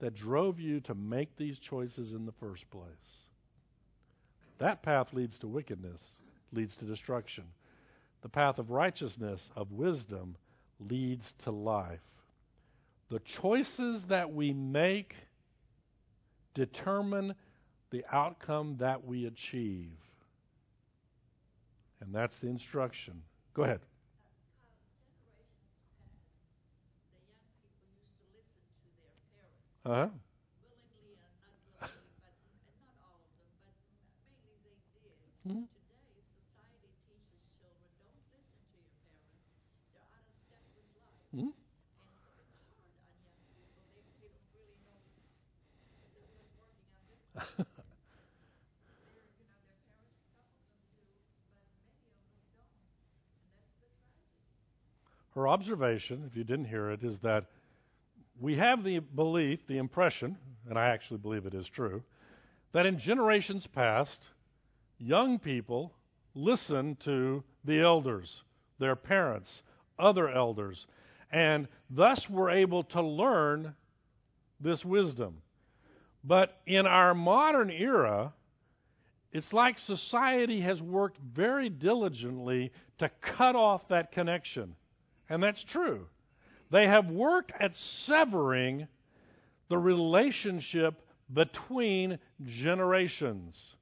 that 0.00 0.14
drove 0.14 0.58
you 0.58 0.80
to 0.80 0.94
make 0.94 1.36
these 1.36 1.58
choices 1.58 2.12
in 2.12 2.26
the 2.26 2.32
first 2.32 2.68
place. 2.70 2.88
That 4.58 4.82
path 4.82 5.12
leads 5.12 5.38
to 5.40 5.46
wickedness, 5.46 6.00
leads 6.52 6.76
to 6.76 6.84
destruction. 6.84 7.44
The 8.22 8.28
path 8.28 8.58
of 8.58 8.70
righteousness, 8.70 9.42
of 9.54 9.70
wisdom, 9.72 10.36
leads 10.80 11.34
to 11.40 11.50
life. 11.50 12.00
The 13.10 13.20
choices 13.20 14.04
that 14.08 14.32
we 14.32 14.52
make 14.52 15.14
determine 16.54 17.34
the 17.90 18.04
outcome 18.10 18.76
that 18.78 19.04
we 19.04 19.26
achieve. 19.26 19.92
And 22.00 22.14
that's 22.14 22.36
the 22.38 22.48
instruction. 22.48 23.22
Go 23.54 23.64
ahead. 23.64 23.80
Uh 23.80 23.88
huh. 29.86 30.08
Mm-hmm. 41.36 41.48
Her 55.34 55.48
observation, 55.48 56.24
if 56.30 56.36
you 56.36 56.44
didn't 56.44 56.66
hear 56.66 56.90
it, 56.90 57.02
is 57.02 57.18
that 57.20 57.44
we 58.40 58.56
have 58.56 58.82
the 58.84 58.98
belief, 58.98 59.66
the 59.66 59.78
impression, 59.78 60.36
and 60.68 60.78
I 60.78 60.88
actually 60.88 61.18
believe 61.18 61.46
it 61.46 61.54
is 61.54 61.68
true, 61.68 62.02
that 62.72 62.86
in 62.86 62.98
generations 62.98 63.66
past, 63.66 64.28
young 64.98 65.38
people 65.38 65.92
listened 66.34 67.00
to 67.00 67.44
the 67.64 67.80
elders, 67.80 68.42
their 68.78 68.96
parents, 68.96 69.62
other 69.98 70.28
elders, 70.28 70.86
and 71.30 71.68
thus 71.90 72.28
were 72.28 72.50
able 72.50 72.84
to 72.84 73.02
learn 73.02 73.74
this 74.60 74.84
wisdom. 74.84 75.40
But 76.24 76.56
in 76.66 76.86
our 76.86 77.14
modern 77.14 77.70
era, 77.70 78.32
it's 79.32 79.52
like 79.52 79.78
society 79.78 80.60
has 80.60 80.80
worked 80.80 81.18
very 81.18 81.68
diligently 81.68 82.72
to 82.98 83.10
cut 83.20 83.56
off 83.56 83.88
that 83.88 84.12
connection. 84.12 84.74
And 85.28 85.42
that's 85.42 85.62
true. 85.62 86.06
They 86.70 86.86
have 86.86 87.10
worked 87.10 87.52
at 87.58 87.74
severing 87.76 88.88
the 89.68 89.78
relationship 89.78 91.00
between 91.32 92.18
generations. 92.44 93.74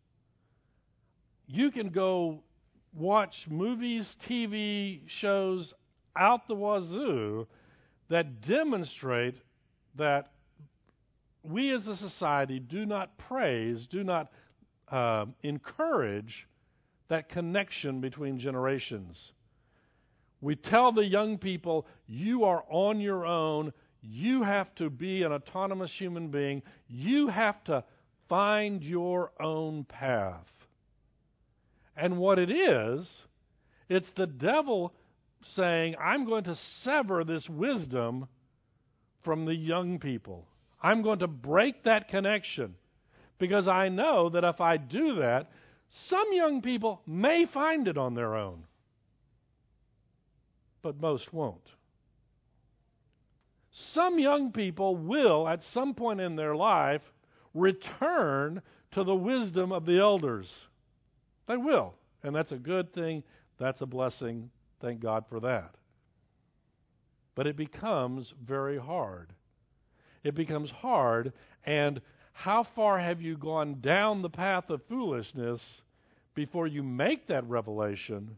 You 1.46 1.70
can 1.70 1.90
go 1.90 2.42
watch 2.94 3.46
movies, 3.48 4.16
TV 4.20 5.00
shows 5.06 5.74
out 6.16 6.46
the 6.46 6.54
wazoo 6.54 7.46
that 8.08 8.40
demonstrate 8.42 9.34
that 9.96 10.30
we 11.42 11.70
as 11.70 11.88
a 11.88 11.96
society 11.96 12.60
do 12.60 12.86
not 12.86 13.16
praise, 13.18 13.86
do 13.86 14.04
not 14.04 14.30
uh, 14.88 15.26
encourage 15.42 16.46
that 17.08 17.28
connection 17.28 18.00
between 18.00 18.38
generations. 18.38 19.32
We 20.42 20.56
tell 20.56 20.92
the 20.92 21.06
young 21.06 21.38
people, 21.38 21.86
you 22.06 22.44
are 22.44 22.64
on 22.68 23.00
your 23.00 23.24
own. 23.24 23.72
You 24.02 24.42
have 24.42 24.74
to 24.74 24.90
be 24.90 25.22
an 25.22 25.32
autonomous 25.32 25.92
human 25.92 26.28
being. 26.28 26.62
You 26.88 27.28
have 27.28 27.62
to 27.64 27.84
find 28.28 28.82
your 28.82 29.32
own 29.40 29.84
path. 29.84 30.46
And 31.96 32.18
what 32.18 32.38
it 32.38 32.50
is, 32.50 33.22
it's 33.88 34.10
the 34.16 34.26
devil 34.26 34.92
saying, 35.54 35.96
I'm 36.02 36.24
going 36.24 36.44
to 36.44 36.56
sever 36.82 37.24
this 37.24 37.48
wisdom 37.48 38.26
from 39.22 39.44
the 39.44 39.54
young 39.54 39.98
people. 39.98 40.46
I'm 40.82 41.02
going 41.02 41.20
to 41.20 41.28
break 41.28 41.84
that 41.84 42.08
connection 42.08 42.74
because 43.38 43.68
I 43.68 43.88
know 43.88 44.30
that 44.30 44.44
if 44.44 44.60
I 44.60 44.76
do 44.76 45.16
that, 45.16 45.50
some 46.08 46.32
young 46.32 46.62
people 46.62 47.02
may 47.06 47.46
find 47.46 47.86
it 47.86 47.98
on 47.98 48.14
their 48.14 48.34
own, 48.34 48.64
but 50.82 51.00
most 51.00 51.32
won't. 51.32 51.72
Some 53.70 54.18
young 54.18 54.52
people 54.52 54.96
will, 54.96 55.48
at 55.48 55.62
some 55.62 55.94
point 55.94 56.20
in 56.20 56.36
their 56.36 56.54
life, 56.54 57.02
return 57.54 58.60
to 58.90 59.04
the 59.04 59.14
wisdom 59.14 59.72
of 59.72 59.86
the 59.86 59.98
elders. 59.98 60.52
They 61.46 61.56
will. 61.56 61.94
And 62.22 62.36
that's 62.36 62.52
a 62.52 62.58
good 62.58 62.92
thing. 62.92 63.22
That's 63.58 63.80
a 63.80 63.86
blessing. 63.86 64.50
Thank 64.80 65.00
God 65.00 65.24
for 65.28 65.40
that. 65.40 65.74
But 67.34 67.46
it 67.46 67.56
becomes 67.56 68.34
very 68.44 68.78
hard 68.78 69.32
it 70.24 70.34
becomes 70.34 70.70
hard. 70.70 71.32
And 71.64 72.00
how 72.32 72.62
far 72.62 72.98
have 72.98 73.20
you 73.20 73.36
gone 73.36 73.80
down 73.80 74.22
the 74.22 74.30
path 74.30 74.70
of 74.70 74.82
foolishness 74.84 75.82
before 76.34 76.66
you 76.66 76.82
make 76.82 77.26
that 77.26 77.48
revelation 77.48 78.36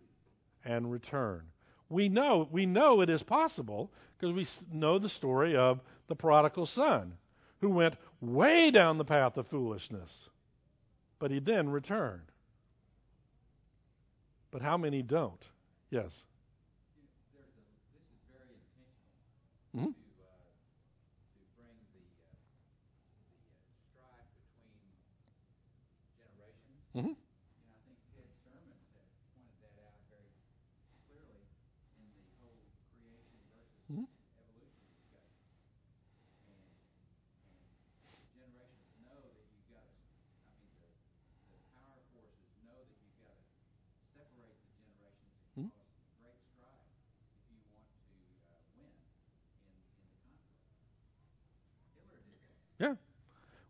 and 0.65 0.91
return? 0.91 1.43
We 1.89 2.09
know 2.09 2.49
we 2.51 2.67
know 2.67 3.01
it 3.03 3.11
is 3.11 3.23
possible 3.23 3.91
because 4.19 4.35
we 4.35 4.47
know 4.77 4.99
the 4.99 5.09
story 5.09 5.57
of 5.57 5.81
the 6.09 6.17
prodigal 6.17 6.67
son 6.67 7.15
who 7.61 7.71
went 7.71 7.95
way 8.21 8.71
down 8.71 8.99
the 8.99 9.05
path 9.05 9.37
of 9.37 9.47
foolishness, 9.49 10.29
but 11.19 11.31
he 11.31 11.39
then 11.41 11.69
returned. 11.69 12.23
But 14.51 14.63
how 14.63 14.77
many 14.77 15.03
don't? 15.03 15.43
Yes. 15.91 16.13
Mm-hmm. 19.77 19.91
Mm-hmm. 26.97 27.24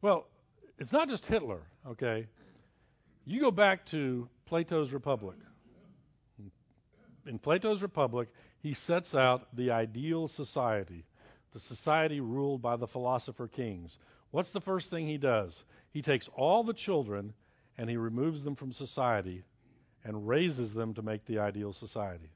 Well, 0.05 0.27
it's 0.79 0.93
not 0.93 1.09
just 1.09 1.25
Hitler, 1.27 1.62
okay? 1.87 2.27
You 3.25 3.40
go 3.40 3.51
back 3.51 3.87
to 3.87 4.29
Plato's 4.47 4.93
Republic. 4.93 5.37
In 7.27 7.38
Plato's 7.38 7.81
Republic, 7.81 8.29
he 8.61 8.75
sets 8.75 9.14
out 9.14 9.57
the 9.57 9.71
ideal 9.71 10.29
society, 10.29 11.07
the 11.55 11.61
society 11.61 12.21
ruled 12.21 12.61
by 12.61 12.77
the 12.77 12.87
philosopher 12.87 13.49
kings. 13.49 13.97
What's 14.31 14.51
the 14.51 14.61
first 14.61 14.90
thing 14.90 15.07
he 15.07 15.17
does? 15.17 15.62
He 15.93 16.03
takes 16.03 16.29
all 16.35 16.64
the 16.64 16.75
children 16.75 17.33
and 17.79 17.88
he 17.88 17.97
removes 17.97 18.43
them 18.43 18.57
from 18.57 18.73
society 18.73 19.45
and 20.05 20.29
raises 20.29 20.75
them 20.75 20.95
to 20.95 21.03
make 21.03 21.25
the 21.27 21.38
ideal 21.38 21.73
society. 21.73 22.31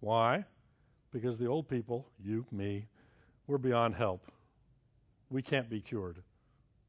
Why? 0.00 0.44
Because 1.12 1.38
the 1.38 1.46
old 1.46 1.68
people, 1.68 2.06
you, 2.22 2.44
me, 2.52 2.86
we're 3.46 3.58
beyond 3.58 3.94
help. 3.94 4.22
We 5.30 5.42
can't 5.42 5.70
be 5.70 5.80
cured. 5.80 6.18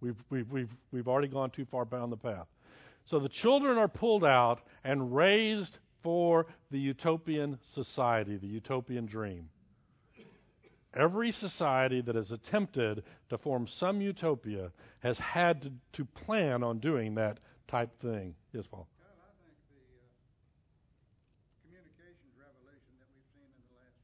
We've, 0.02 0.18
we've, 0.30 0.52
we've, 0.52 0.76
we've 0.92 1.08
already 1.08 1.28
gone 1.28 1.52
too 1.52 1.66
far 1.66 1.86
down 1.86 2.10
the 2.10 2.18
path. 2.18 2.48
So 3.06 3.20
the 3.20 3.30
children 3.30 3.78
are 3.78 3.88
pulled 3.88 4.26
out 4.26 4.62
and 4.84 5.16
raised 5.16 5.78
for 6.04 6.48
the 6.72 6.80
utopian 6.80 7.60
society, 7.74 8.38
the 8.38 8.48
utopian 8.48 9.06
dream. 9.06 9.50
Every 10.94 11.32
society 11.32 12.02
that 12.02 12.16
has 12.16 12.32
attempted 12.32 13.04
to 13.30 13.38
form 13.38 13.66
some 13.68 14.02
utopia 14.02 14.72
has 15.00 15.18
had 15.18 15.62
to, 15.62 15.72
to 15.94 16.06
plan 16.06 16.64
on 16.64 16.80
doing 16.80 17.16
that 17.16 17.40
type 17.68 17.90
thing. 18.02 18.36
Yes, 18.52 18.66
Paul. 18.68 18.88
God, 19.00 19.08
I 19.24 19.32
think 19.40 19.56
the, 19.72 19.80
uh, 19.80 20.12
communications 21.64 22.36
that 22.36 22.52
we've 22.60 22.84
seen 22.84 23.00
in 23.40 23.56
the 23.56 23.64
years, 23.72 23.96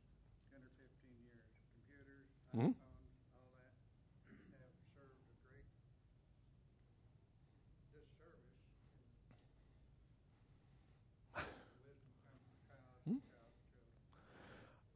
computers, 1.75 2.23
mm-hmm. 2.55 2.86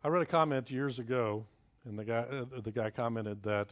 I 0.04 0.08
read 0.08 0.24
a 0.24 0.26
comment 0.26 0.72
years 0.72 0.98
ago, 0.98 1.46
and 1.86 1.98
the 1.98 2.04
guy 2.04 2.26
uh, 2.32 2.62
the 2.64 2.72
guy 2.72 2.90
commented 2.90 3.44
that 3.44 3.68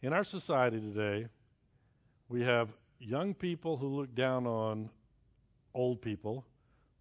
in 0.00 0.14
our 0.14 0.24
society 0.24 0.80
today, 0.80 1.26
we 2.30 2.42
have 2.42 2.70
young 2.98 3.34
people 3.34 3.76
who 3.76 3.88
look 3.88 4.14
down 4.14 4.46
on 4.46 4.88
old 5.74 6.00
people 6.00 6.44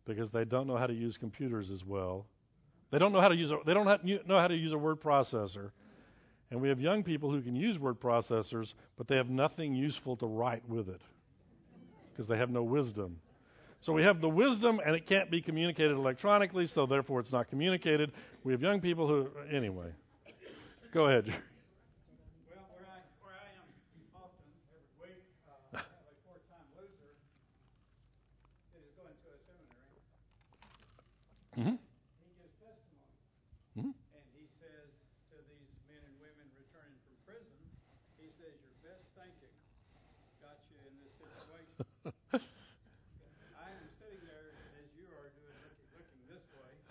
because 0.03 0.31
they 0.31 0.43
don't 0.43 0.67
know 0.67 0.75
how 0.75 0.87
to 0.87 0.93
use 0.93 1.17
computers 1.17 1.71
as 1.71 1.85
well. 1.85 2.25
They 2.91 2.99
don't 2.99 3.13
know 3.13 3.21
how 3.21 3.29
to 3.29 3.35
use 3.35 3.51
a, 3.51 3.59
they 3.65 3.73
don't 3.73 3.85
know 4.27 4.37
how 4.37 4.49
to 4.49 4.55
use 4.55 4.73
a 4.73 4.77
word 4.77 4.99
processor. 4.99 5.71
And 6.49 6.61
we 6.61 6.67
have 6.67 6.81
young 6.81 7.03
people 7.03 7.31
who 7.31 7.41
can 7.41 7.55
use 7.55 7.79
word 7.79 8.01
processors, 8.01 8.73
but 8.97 9.07
they 9.07 9.15
have 9.15 9.29
nothing 9.29 9.73
useful 9.73 10.17
to 10.17 10.25
write 10.25 10.67
with 10.67 10.89
it 10.89 11.01
because 12.11 12.27
they 12.27 12.35
have 12.35 12.49
no 12.49 12.63
wisdom. 12.63 13.21
So 13.81 13.93
we 13.93 14.03
have 14.03 14.21
the 14.21 14.29
wisdom, 14.29 14.79
and 14.85 14.95
it 14.95 15.07
can't 15.07 15.31
be 15.31 15.41
communicated 15.41 15.93
electronically, 15.97 16.67
so 16.67 16.85
therefore 16.85 17.19
it's 17.19 17.31
not 17.31 17.49
communicated. 17.49 18.11
We 18.43 18.53
have 18.53 18.61
young 18.61 18.79
people 18.79 19.07
who, 19.07 19.27
anyway. 19.49 19.89
Go 20.93 21.07
ahead. 21.09 21.25
Well, 21.25 22.61
where 22.77 22.85
I, 22.85 23.01
where 23.25 23.33
I 23.33 23.49
am 23.57 23.65
often 24.13 24.45
every 24.69 24.85
week, 25.01 25.25
uh, 25.49 25.81
I 25.81 25.81
have 25.81 26.13
a 26.13 26.15
four-time 26.29 26.69
loser 26.77 27.09
that 28.69 28.85
is 28.85 28.93
going 28.93 29.17
to 29.17 29.27
a 29.33 29.37
seminary. 29.49 29.97
Mm-hmm. 31.57 31.81
He 31.81 32.29
gives 32.37 32.53
testimony. 32.61 33.17
Mm-hmm. 33.81 33.97
And 33.97 34.25
he 34.37 34.45
says 34.61 34.93
to 35.33 35.41
these 35.49 35.73
men 35.89 36.05
and 36.05 36.15
women 36.21 36.45
returning 36.53 37.01
from 37.01 37.17
prison, 37.25 37.57
he 38.21 38.29
says, 38.37 38.53
Your 38.61 38.77
best 38.85 39.09
thinking 39.17 39.57
got 40.37 40.61
you 40.69 40.77
in 40.85 40.93
this 41.01 41.17
situation. 41.17 42.45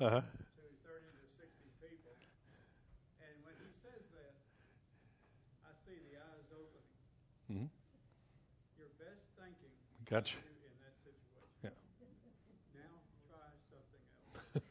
Uh-huh. 0.01 0.21
to 0.21 0.65
30 0.89 1.05
to 1.13 1.25
60 1.37 1.69
people. 1.85 2.15
And 3.21 3.35
when 3.45 3.53
he 3.61 3.69
says 3.85 4.01
that, 4.17 4.33
I 5.69 5.73
see 5.85 6.01
the 6.09 6.17
eyes 6.17 6.49
opening. 6.57 6.97
Mm-hmm. 7.53 7.69
Your 8.81 8.89
best 8.97 9.21
thinking 9.37 9.75
gotcha. 10.09 10.41
in 10.41 10.73
that 10.81 10.97
situation. 11.05 11.69
Yeah. 11.69 11.77
Now 12.81 12.97
try 13.29 13.53
something 13.69 14.05
else. 14.57 14.65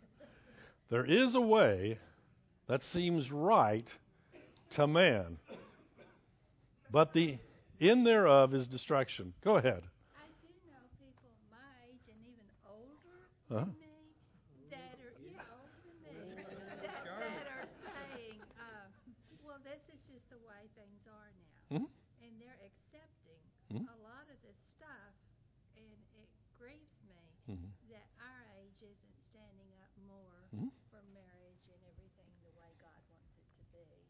there 0.89 1.05
is 1.05 1.35
a 1.35 1.41
way 1.41 1.99
that 2.67 2.83
seems 2.83 3.31
right 3.31 3.85
to 4.71 4.87
man, 4.87 5.37
but 6.91 7.13
the 7.13 7.37
end 7.79 8.05
thereof 8.05 8.53
is 8.55 8.65
destruction. 8.65 9.33
Go 9.43 9.57
ahead. 9.57 9.81
I 10.17 10.25
do 10.41 10.49
know 10.69 10.81
people 10.97 11.29
my 11.53 11.69
age 11.89 12.05
and 12.09 12.17
even 12.25 12.45
older 12.65 13.17
Uh-huh. 13.49 13.65
than 13.65 13.77
me 13.81 13.97
that 14.69 14.93
are 15.01 15.15
yeah, 15.25 15.41
older 15.57 15.81
than 16.05 16.13
me 16.29 16.45
that, 16.85 17.01
that 17.01 17.49
are 17.49 17.65
saying, 17.81 18.37
uh, 18.61 18.85
"Well, 19.41 19.57
this 19.65 19.81
is 19.89 19.97
just 20.05 20.29
the 20.29 20.37
way 20.45 20.69
things 20.77 21.01
are 21.09 21.31
now," 21.41 21.81
Mhm. 21.81 21.89
and 22.21 22.31
they're 22.37 22.61
accepting 22.61 23.41
Mhm. 23.73 23.89
a 23.89 23.97
lot 24.05 24.29
of 24.29 24.37
this 24.45 24.57
stuff, 24.77 25.13
and 25.73 25.97
it 26.21 26.29
grieves 26.61 26.93
me 27.09 27.17
Mhm. 27.49 27.69
that 27.89 28.05
our 28.21 28.45
age 28.61 28.77
isn't 28.85 29.15
standing 29.33 29.73
up 29.81 29.89
more 30.05 30.37
Mhm. 30.53 30.69
for 30.93 31.01
marriage 31.13 31.65
and 31.73 31.81
everything 31.89 32.29
the 32.45 32.53
way 32.53 32.69
God 32.81 33.01
wants 33.09 33.33
it 33.41 33.49
to 33.73 33.81
be. 33.89 34.05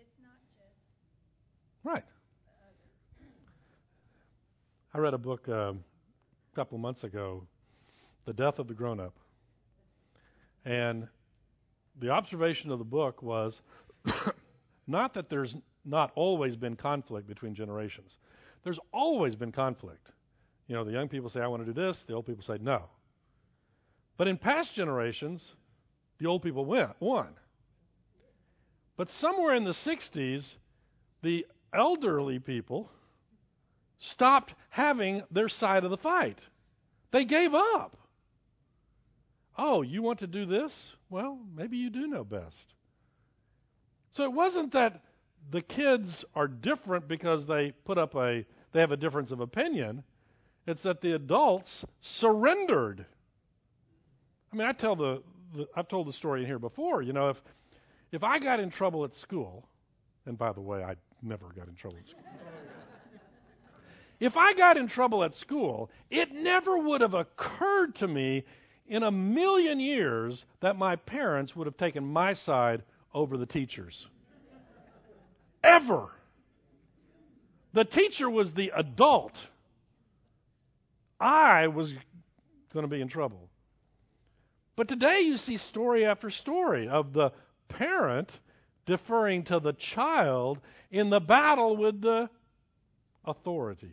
It's 0.00 0.16
not 0.18 0.40
just 0.56 0.80
Right. 1.86 2.02
I 4.92 4.98
read 4.98 5.14
a 5.14 5.18
book 5.18 5.48
um, 5.48 5.84
a 6.52 6.56
couple 6.56 6.78
months 6.78 7.04
ago, 7.04 7.44
The 8.24 8.32
Death 8.32 8.58
of 8.58 8.66
the 8.66 8.74
Grown 8.74 8.98
Up. 8.98 9.14
And 10.64 11.06
the 12.00 12.10
observation 12.10 12.72
of 12.72 12.80
the 12.80 12.84
book 12.84 13.22
was 13.22 13.60
not 14.88 15.14
that 15.14 15.30
there's 15.30 15.54
not 15.84 16.10
always 16.16 16.56
been 16.56 16.74
conflict 16.74 17.28
between 17.28 17.54
generations. 17.54 18.10
There's 18.64 18.80
always 18.92 19.36
been 19.36 19.52
conflict. 19.52 20.08
You 20.66 20.74
know, 20.74 20.82
the 20.82 20.90
young 20.90 21.08
people 21.08 21.30
say, 21.30 21.38
I 21.38 21.46
want 21.46 21.64
to 21.64 21.72
do 21.72 21.80
this, 21.80 22.04
the 22.08 22.14
old 22.14 22.26
people 22.26 22.42
say, 22.42 22.58
no. 22.60 22.82
But 24.16 24.26
in 24.26 24.38
past 24.38 24.74
generations, 24.74 25.52
the 26.18 26.26
old 26.26 26.42
people 26.42 26.64
went, 26.64 26.90
won. 26.98 27.28
But 28.96 29.08
somewhere 29.08 29.54
in 29.54 29.62
the 29.62 29.70
60s, 29.70 30.44
the 31.22 31.46
elderly 31.76 32.38
people 32.38 32.90
stopped 33.98 34.54
having 34.70 35.22
their 35.30 35.48
side 35.48 35.84
of 35.84 35.90
the 35.90 35.96
fight. 35.96 36.40
They 37.12 37.24
gave 37.24 37.54
up. 37.54 37.96
Oh, 39.58 39.82
you 39.82 40.02
want 40.02 40.18
to 40.18 40.26
do 40.26 40.44
this? 40.44 40.92
Well, 41.08 41.38
maybe 41.54 41.76
you 41.78 41.90
do 41.90 42.06
know 42.06 42.24
best. 42.24 42.74
So 44.10 44.24
it 44.24 44.32
wasn't 44.32 44.72
that 44.72 45.02
the 45.50 45.62
kids 45.62 46.24
are 46.34 46.48
different 46.48 47.08
because 47.08 47.46
they 47.46 47.72
put 47.84 47.98
up 47.98 48.14
a 48.14 48.44
they 48.72 48.80
have 48.80 48.92
a 48.92 48.96
difference 48.96 49.30
of 49.30 49.40
opinion. 49.40 50.02
It's 50.66 50.82
that 50.82 51.00
the 51.00 51.12
adults 51.14 51.84
surrendered. 52.00 53.06
I 54.52 54.56
mean, 54.56 54.66
I 54.66 54.72
tell 54.72 54.96
the, 54.96 55.22
the 55.54 55.68
I've 55.76 55.88
told 55.88 56.08
the 56.08 56.12
story 56.12 56.40
in 56.40 56.46
here 56.46 56.58
before. 56.58 57.02
You 57.02 57.12
know, 57.12 57.30
if 57.30 57.36
if 58.12 58.22
I 58.22 58.38
got 58.38 58.60
in 58.60 58.70
trouble 58.70 59.04
at 59.04 59.14
school, 59.14 59.68
and 60.26 60.36
by 60.36 60.52
the 60.52 60.60
way, 60.60 60.82
I 60.82 60.96
never 61.22 61.46
got 61.56 61.68
in 61.68 61.74
trouble 61.74 61.98
at 61.98 62.08
school. 62.08 62.22
If 64.18 64.36
I 64.36 64.54
got 64.54 64.76
in 64.76 64.88
trouble 64.88 65.24
at 65.24 65.34
school, 65.34 65.90
it 66.10 66.32
never 66.32 66.78
would 66.78 67.02
have 67.02 67.14
occurred 67.14 67.96
to 67.96 68.08
me 68.08 68.44
in 68.88 69.02
a 69.02 69.10
million 69.10 69.78
years 69.78 70.44
that 70.60 70.76
my 70.76 70.96
parents 70.96 71.54
would 71.54 71.66
have 71.66 71.76
taken 71.76 72.04
my 72.04 72.32
side 72.32 72.82
over 73.12 73.36
the 73.36 73.46
teacher's. 73.46 74.06
Ever. 75.62 76.08
The 77.72 77.84
teacher 77.84 78.30
was 78.30 78.52
the 78.52 78.72
adult. 78.74 79.36
I 81.20 81.66
was 81.68 81.92
going 82.72 82.84
to 82.84 82.88
be 82.88 83.00
in 83.00 83.08
trouble. 83.08 83.50
But 84.76 84.88
today 84.88 85.20
you 85.20 85.36
see 85.38 85.56
story 85.56 86.06
after 86.06 86.30
story 86.30 86.88
of 86.88 87.12
the 87.12 87.32
parent 87.68 88.30
deferring 88.86 89.44
to 89.44 89.60
the 89.60 89.72
child 89.72 90.58
in 90.90 91.10
the 91.10 91.20
battle 91.20 91.76
with 91.76 92.00
the 92.00 92.30
authorities. 93.24 93.90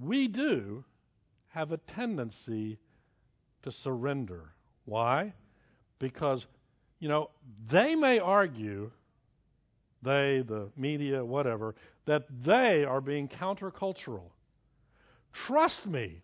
We 0.00 0.28
do 0.28 0.84
have 1.48 1.72
a 1.72 1.76
tendency 1.76 2.78
to 3.62 3.72
surrender. 3.72 4.52
Why? 4.84 5.34
Because, 5.98 6.44
you 6.98 7.08
know, 7.08 7.30
they 7.70 7.94
may 7.94 8.18
argue, 8.18 8.90
they, 10.02 10.42
the 10.46 10.70
media, 10.76 11.24
whatever, 11.24 11.74
that 12.06 12.24
they 12.44 12.84
are 12.84 13.00
being 13.00 13.28
countercultural. 13.28 14.30
Trust 15.46 15.86
me. 15.86 16.22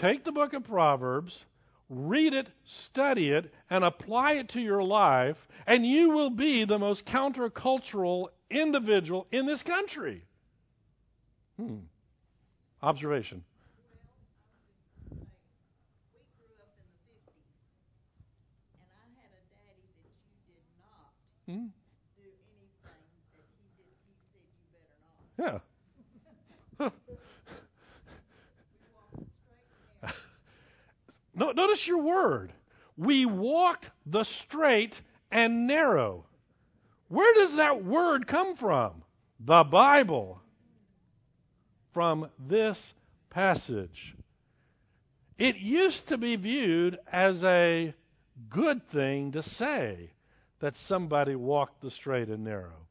Take 0.00 0.24
the 0.24 0.32
book 0.32 0.54
of 0.54 0.64
Proverbs, 0.64 1.44
read 1.88 2.34
it, 2.34 2.48
study 2.64 3.30
it, 3.30 3.52
and 3.70 3.84
apply 3.84 4.32
it 4.34 4.48
to 4.50 4.60
your 4.60 4.82
life, 4.82 5.36
and 5.66 5.86
you 5.86 6.10
will 6.10 6.30
be 6.30 6.64
the 6.64 6.78
most 6.78 7.04
countercultural 7.06 8.28
individual 8.50 9.26
in 9.30 9.46
this 9.46 9.62
country. 9.62 10.24
Hmm. 11.58 11.78
Observation. 12.82 13.44
we 15.10 15.16
grew 16.36 16.54
up 16.60 16.74
in 16.78 16.86
the 16.90 16.98
fifties, 17.06 17.48
and 18.74 18.82
I 18.90 19.04
had 19.20 19.30
a 19.30 19.42
daddy 19.54 19.86
that 20.02 20.12
you 20.20 20.36
did 20.46 20.66
not 20.78 21.14
Hmm? 21.46 21.68
do 22.16 22.26
anything 22.26 22.84
that 22.84 23.46
he 23.56 23.68
did. 23.78 23.94
He 24.04 24.16
said 24.32 24.42
you 24.42 24.66
better 24.72 24.96
not. 25.00 25.22
Yeah. 25.38 25.58
We 28.74 28.86
walked 28.94 29.30
straight 29.38 29.68
down. 30.02 30.12
Your 31.86 32.02
word. 32.02 32.52
We 32.96 33.26
walk 33.26 33.84
the 34.06 34.24
straight 34.24 35.00
and 35.30 35.66
narrow. 35.66 36.24
Where 37.08 37.34
does 37.34 37.56
that 37.56 37.84
word 37.84 38.26
come 38.26 38.56
from? 38.56 39.02
The 39.40 39.64
Bible. 39.64 40.40
From 41.92 42.28
this 42.38 42.92
passage. 43.30 44.14
It 45.38 45.56
used 45.56 46.08
to 46.08 46.18
be 46.18 46.36
viewed 46.36 46.98
as 47.10 47.42
a 47.42 47.94
good 48.48 48.88
thing 48.90 49.32
to 49.32 49.42
say 49.42 50.10
that 50.60 50.76
somebody 50.76 51.34
walked 51.34 51.82
the 51.82 51.90
straight 51.90 52.28
and 52.28 52.44
narrow. 52.44 52.86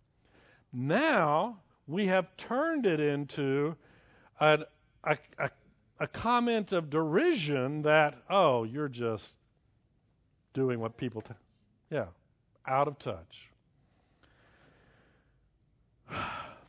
Now 0.72 1.60
we 1.88 2.08
have 2.08 2.36
turned 2.38 2.86
it 2.86 3.00
into 3.00 3.76
a, 4.40 4.60
a, 5.04 5.18
a, 5.38 5.50
a 6.00 6.08
comment 6.08 6.72
of 6.72 6.90
derision 6.90 7.84
that, 7.84 8.16
oh, 8.30 8.64
you're 8.64 8.90
just 8.90 9.36
doing 10.54 10.80
what 10.80 10.98
people, 10.98 11.22
t- 11.22 11.34
yeah, 11.90 12.08
out 12.68 12.88
of 12.88 13.00
touch. 13.00 13.50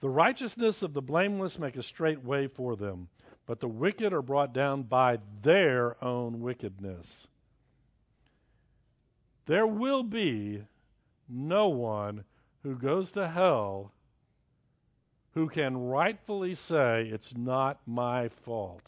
The 0.01 0.11
righteousness 0.11 0.83
of 0.83 0.93
the 0.93 1.01
blameless 1.01 1.59
make 1.59 1.77
a 1.77 1.83
straight 1.83 2.23
way 2.23 2.47
for 2.47 2.77
them, 2.77 3.09
but 3.47 3.59
the 3.59 3.69
wicked 3.69 4.13
are 4.13 4.21
brought 4.21 4.53
down 4.53 4.83
by 4.83 5.19
their 5.43 5.97
own 6.05 6.43
wickedness. 6.43 7.07
There 9.47 9.67
will 9.67 10.03
be 10.03 10.63
no 11.27 11.71
one 11.71 12.25
who 12.63 12.75
goes 12.75 13.13
to 13.13 13.27
hell 13.27 13.93
who 15.33 15.49
can 15.49 15.77
rightfully 15.77 16.55
say, 16.55 17.09
It's 17.11 17.33
not 17.35 17.81
my 17.87 18.29
fault. 18.45 18.83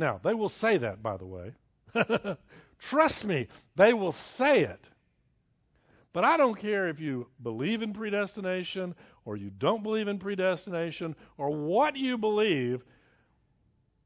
Now, 0.00 0.18
they 0.24 0.32
will 0.32 0.48
say 0.48 0.78
that, 0.78 1.02
by 1.02 1.18
the 1.18 1.26
way. 1.26 1.52
Trust 2.78 3.22
me, 3.22 3.48
they 3.76 3.92
will 3.92 4.12
say 4.38 4.60
it. 4.60 4.80
But 6.14 6.24
I 6.24 6.38
don't 6.38 6.58
care 6.58 6.88
if 6.88 7.00
you 7.00 7.26
believe 7.42 7.82
in 7.82 7.92
predestination 7.92 8.94
or 9.26 9.36
you 9.36 9.50
don't 9.50 9.82
believe 9.82 10.08
in 10.08 10.18
predestination 10.18 11.14
or 11.36 11.50
what 11.50 11.96
you 11.96 12.16
believe. 12.16 12.82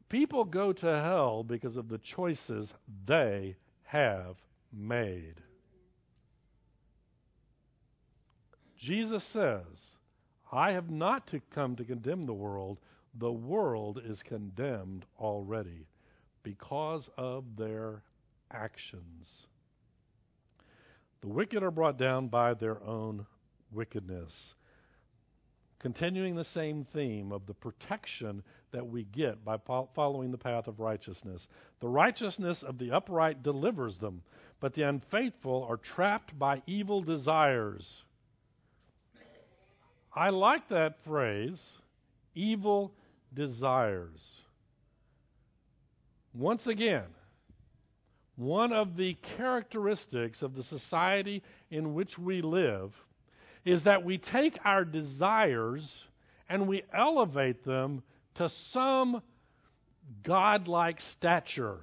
People 0.08 0.44
go 0.44 0.72
to 0.72 0.86
hell 0.86 1.44
because 1.44 1.76
of 1.76 1.88
the 1.88 1.98
choices 1.98 2.72
they 3.06 3.54
have 3.84 4.34
made. 4.72 5.36
Jesus 8.76 9.22
says, 9.22 9.62
I 10.50 10.72
have 10.72 10.90
not 10.90 11.28
to 11.28 11.40
come 11.54 11.76
to 11.76 11.84
condemn 11.84 12.26
the 12.26 12.34
world. 12.34 12.78
The 13.18 13.32
world 13.32 14.00
is 14.04 14.22
condemned 14.22 15.06
already 15.18 15.86
because 16.42 17.08
of 17.16 17.44
their 17.56 18.02
actions. 18.50 19.46
The 21.20 21.28
wicked 21.28 21.62
are 21.62 21.70
brought 21.70 21.96
down 21.96 22.28
by 22.28 22.54
their 22.54 22.82
own 22.82 23.26
wickedness. 23.72 24.54
Continuing 25.78 26.34
the 26.34 26.44
same 26.44 26.86
theme 26.92 27.30
of 27.30 27.46
the 27.46 27.54
protection 27.54 28.42
that 28.72 28.86
we 28.86 29.04
get 29.04 29.44
by 29.44 29.58
fo- 29.58 29.88
following 29.94 30.30
the 30.30 30.38
path 30.38 30.66
of 30.66 30.80
righteousness. 30.80 31.46
The 31.80 31.88
righteousness 31.88 32.62
of 32.62 32.78
the 32.78 32.90
upright 32.90 33.42
delivers 33.42 33.96
them, 33.98 34.22
but 34.60 34.74
the 34.74 34.82
unfaithful 34.82 35.64
are 35.68 35.76
trapped 35.76 36.38
by 36.38 36.62
evil 36.66 37.02
desires. 37.02 38.02
I 40.14 40.30
like 40.30 40.68
that 40.68 41.02
phrase, 41.04 41.76
evil 42.34 42.92
desires. 43.34 44.40
Once 46.32 46.66
again, 46.66 47.04
one 48.36 48.72
of 48.72 48.96
the 48.96 49.14
characteristics 49.36 50.42
of 50.42 50.54
the 50.54 50.62
society 50.62 51.42
in 51.70 51.94
which 51.94 52.18
we 52.18 52.42
live 52.42 52.92
is 53.64 53.84
that 53.84 54.04
we 54.04 54.18
take 54.18 54.58
our 54.64 54.84
desires 54.84 56.04
and 56.48 56.66
we 56.66 56.82
elevate 56.92 57.64
them 57.64 58.02
to 58.34 58.48
some 58.48 59.22
godlike 60.22 61.00
stature. 61.00 61.80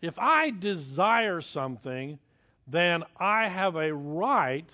If 0.00 0.18
I 0.18 0.50
desire 0.50 1.42
something, 1.42 2.18
then 2.66 3.04
I 3.18 3.48
have 3.48 3.76
a 3.76 3.92
right 3.92 4.72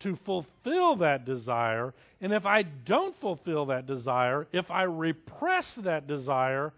to 0.00 0.16
fulfill 0.24 0.96
that 0.96 1.24
desire. 1.24 1.94
And 2.20 2.32
if 2.32 2.46
I 2.46 2.62
don't 2.62 3.16
fulfill 3.20 3.66
that 3.66 3.86
desire, 3.86 4.46
if 4.52 4.70
I 4.70 4.82
repress 4.82 5.74
that 5.84 6.06
desire, 6.06 6.72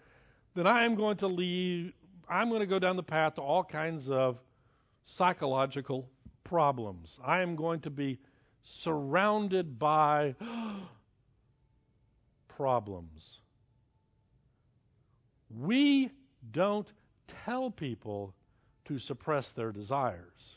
then 0.54 0.66
I 0.66 0.84
am 0.84 0.94
going 0.94 1.18
to 1.18 1.26
leave, 1.26 1.92
I'm 2.28 2.48
going 2.48 2.60
to 2.60 2.66
go 2.66 2.78
down 2.78 2.96
the 2.96 3.02
path 3.02 3.36
to 3.36 3.42
all 3.42 3.64
kinds 3.64 4.08
of 4.08 4.38
psychological 5.04 6.08
problems. 6.44 7.16
I 7.24 7.42
am 7.42 7.56
going 7.56 7.80
to 7.80 7.90
be 7.90 8.18
surrounded 8.82 9.78
by 9.78 10.34
problems. 12.56 13.22
We 15.50 16.10
don't 16.50 16.90
tell 17.44 17.70
people 17.70 18.34
to 18.86 18.98
suppress 18.98 19.46
their 19.56 19.72
desires. 19.72 20.56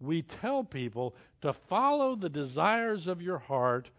We 0.00 0.22
tell 0.22 0.64
people 0.64 1.14
to 1.42 1.52
follow 1.68 2.16
the 2.16 2.30
desires 2.30 3.06
of 3.06 3.20
your 3.20 3.38
heart, 3.38 3.90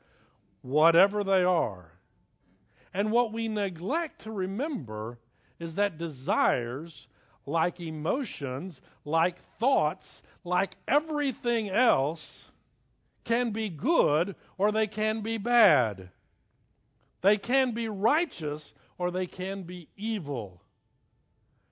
whatever 0.61 1.23
they 1.23 1.43
are. 1.43 1.91
And 2.93 3.11
what 3.11 3.31
we 3.31 3.47
neglect 3.47 4.23
to 4.23 4.31
remember 4.31 5.17
is 5.59 5.75
that 5.75 5.97
desires, 5.97 7.07
like 7.45 7.79
emotions, 7.79 8.81
like 9.05 9.37
thoughts, 9.59 10.21
like 10.43 10.75
everything 10.87 11.69
else, 11.69 12.21
can 13.23 13.51
be 13.51 13.69
good 13.69 14.35
or 14.57 14.71
they 14.71 14.87
can 14.87 15.21
be 15.21 15.37
bad. 15.37 16.09
They 17.21 17.37
can 17.37 17.73
be 17.73 17.87
righteous 17.87 18.73
or 18.97 19.11
they 19.11 19.27
can 19.27 19.63
be 19.63 19.87
evil. 19.95 20.61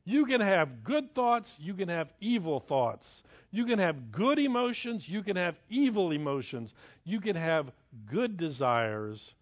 You 0.09 0.25
can 0.25 0.41
have 0.41 0.83
good 0.83 1.13
thoughts, 1.13 1.55
you 1.59 1.75
can 1.75 1.87
have 1.87 2.09
evil 2.19 2.59
thoughts. 2.61 3.21
You 3.51 3.67
can 3.67 3.77
have 3.77 4.11
good 4.11 4.39
emotions, 4.39 5.07
you 5.07 5.21
can 5.21 5.35
have 5.35 5.53
evil 5.69 6.09
emotions. 6.11 6.73
You 7.03 7.21
can 7.21 7.35
have 7.35 7.71
good 8.11 8.35
desires, 8.35 9.35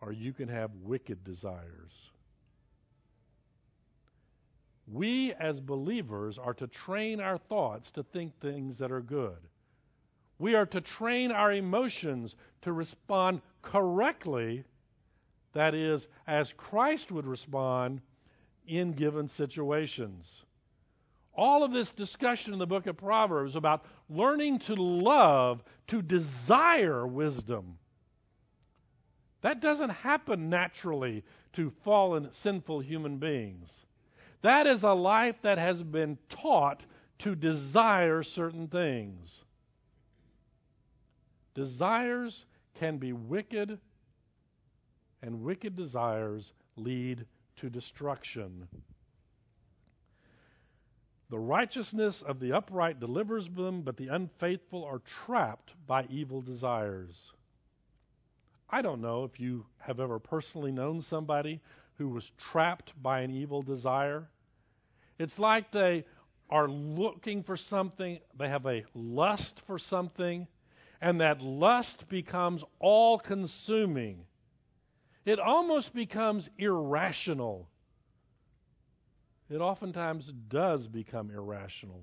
or 0.00 0.12
you 0.12 0.32
can 0.32 0.46
have 0.46 0.70
wicked 0.84 1.24
desires. 1.24 1.90
We 4.86 5.32
as 5.32 5.58
believers 5.58 6.38
are 6.38 6.54
to 6.54 6.68
train 6.68 7.20
our 7.20 7.38
thoughts 7.38 7.90
to 7.90 8.04
think 8.04 8.38
things 8.38 8.78
that 8.78 8.92
are 8.92 9.00
good. 9.00 9.38
We 10.38 10.54
are 10.54 10.66
to 10.66 10.80
train 10.80 11.32
our 11.32 11.52
emotions 11.52 12.36
to 12.62 12.72
respond 12.72 13.42
correctly, 13.60 14.62
that 15.52 15.74
is, 15.74 16.06
as 16.28 16.52
Christ 16.52 17.10
would 17.10 17.26
respond 17.26 18.02
in 18.78 18.92
given 18.92 19.28
situations. 19.28 20.42
All 21.34 21.64
of 21.64 21.72
this 21.72 21.90
discussion 21.92 22.52
in 22.52 22.58
the 22.58 22.66
book 22.66 22.86
of 22.86 22.96
Proverbs 22.96 23.56
about 23.56 23.84
learning 24.08 24.60
to 24.60 24.74
love, 24.74 25.62
to 25.88 26.02
desire 26.02 27.06
wisdom. 27.06 27.78
That 29.42 29.60
doesn't 29.60 29.90
happen 29.90 30.50
naturally 30.50 31.24
to 31.54 31.72
fallen, 31.84 32.28
sinful 32.32 32.80
human 32.80 33.18
beings. 33.18 33.70
That 34.42 34.66
is 34.66 34.82
a 34.82 34.92
life 34.92 35.36
that 35.42 35.58
has 35.58 35.82
been 35.82 36.18
taught 36.28 36.82
to 37.20 37.34
desire 37.34 38.22
certain 38.22 38.68
things. 38.68 39.42
Desires 41.54 42.44
can 42.78 42.98
be 42.98 43.12
wicked, 43.12 43.78
and 45.22 45.42
wicked 45.42 45.76
desires 45.76 46.52
lead 46.76 47.26
to 47.60 47.70
destruction. 47.70 48.68
The 51.30 51.38
righteousness 51.38 52.22
of 52.26 52.40
the 52.40 52.52
upright 52.52 52.98
delivers 52.98 53.48
them, 53.48 53.82
but 53.82 53.96
the 53.96 54.08
unfaithful 54.08 54.84
are 54.84 55.00
trapped 55.24 55.72
by 55.86 56.04
evil 56.10 56.42
desires. 56.42 57.32
I 58.68 58.82
don't 58.82 59.00
know 59.00 59.24
if 59.24 59.38
you 59.38 59.64
have 59.78 60.00
ever 60.00 60.18
personally 60.18 60.72
known 60.72 61.02
somebody 61.02 61.60
who 61.98 62.08
was 62.08 62.30
trapped 62.50 62.92
by 63.00 63.20
an 63.20 63.30
evil 63.30 63.62
desire. 63.62 64.28
It's 65.18 65.38
like 65.38 65.70
they 65.70 66.04
are 66.48 66.68
looking 66.68 67.44
for 67.44 67.56
something, 67.56 68.18
they 68.38 68.48
have 68.48 68.66
a 68.66 68.84
lust 68.94 69.60
for 69.66 69.78
something, 69.78 70.48
and 71.00 71.20
that 71.20 71.40
lust 71.40 72.08
becomes 72.08 72.64
all 72.80 73.18
consuming. 73.18 74.24
It 75.24 75.38
almost 75.38 75.94
becomes 75.94 76.48
irrational. 76.58 77.68
It 79.50 79.58
oftentimes 79.58 80.32
does 80.48 80.86
become 80.86 81.30
irrational. 81.30 82.02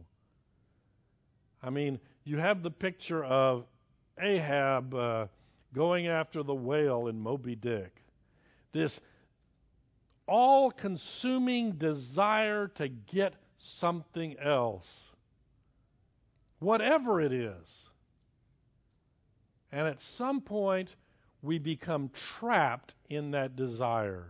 I 1.63 1.69
mean, 1.69 1.99
you 2.23 2.37
have 2.37 2.61
the 2.61 2.71
picture 2.71 3.23
of 3.23 3.65
Ahab 4.19 4.93
uh, 4.93 5.27
going 5.73 6.07
after 6.07 6.43
the 6.43 6.53
whale 6.53 7.07
in 7.07 7.19
Moby 7.19 7.55
Dick. 7.55 8.03
This 8.73 8.99
all 10.27 10.71
consuming 10.71 11.73
desire 11.73 12.67
to 12.75 12.89
get 12.89 13.33
something 13.57 14.37
else, 14.39 14.85
whatever 16.59 17.21
it 17.21 17.31
is. 17.31 17.89
And 19.71 19.87
at 19.87 20.01
some 20.17 20.41
point, 20.41 20.95
we 21.41 21.59
become 21.59 22.11
trapped 22.39 22.93
in 23.09 23.31
that 23.31 23.55
desire. 23.55 24.25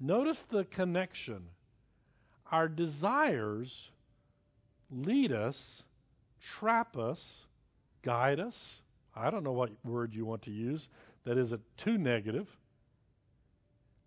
Notice 0.00 0.42
the 0.50 0.64
connection. 0.64 1.42
Our 2.50 2.68
desires 2.68 3.90
lead 4.90 5.32
us, 5.32 5.82
trap 6.58 6.96
us, 6.96 7.40
guide 8.02 8.40
us. 8.40 8.80
I 9.14 9.30
don't 9.30 9.44
know 9.44 9.52
what 9.52 9.70
word 9.84 10.14
you 10.14 10.24
want 10.24 10.42
to 10.42 10.50
use 10.50 10.88
that 11.24 11.36
isn't 11.36 11.60
too 11.76 11.98
negative. 11.98 12.46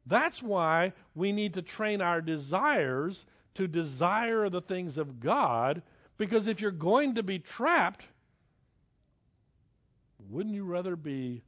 That's 0.08 0.42
why 0.42 0.94
we 1.14 1.32
need 1.32 1.54
to 1.56 1.62
train 1.62 2.02
our 2.02 2.22
desires 2.22 3.24
to 3.56 3.68
desire 3.68 4.50
the 4.50 4.62
things 4.62 4.98
of 4.98 5.20
God, 5.20 5.84
because 6.18 6.48
if 6.48 6.62
you're 6.62 6.72
going 6.72 7.16
to 7.16 7.24
be 7.24 7.38
trapped, 7.40 8.06
wouldn't 10.32 10.56
you 10.56 10.64
rather 10.64 10.96
be 10.96 11.44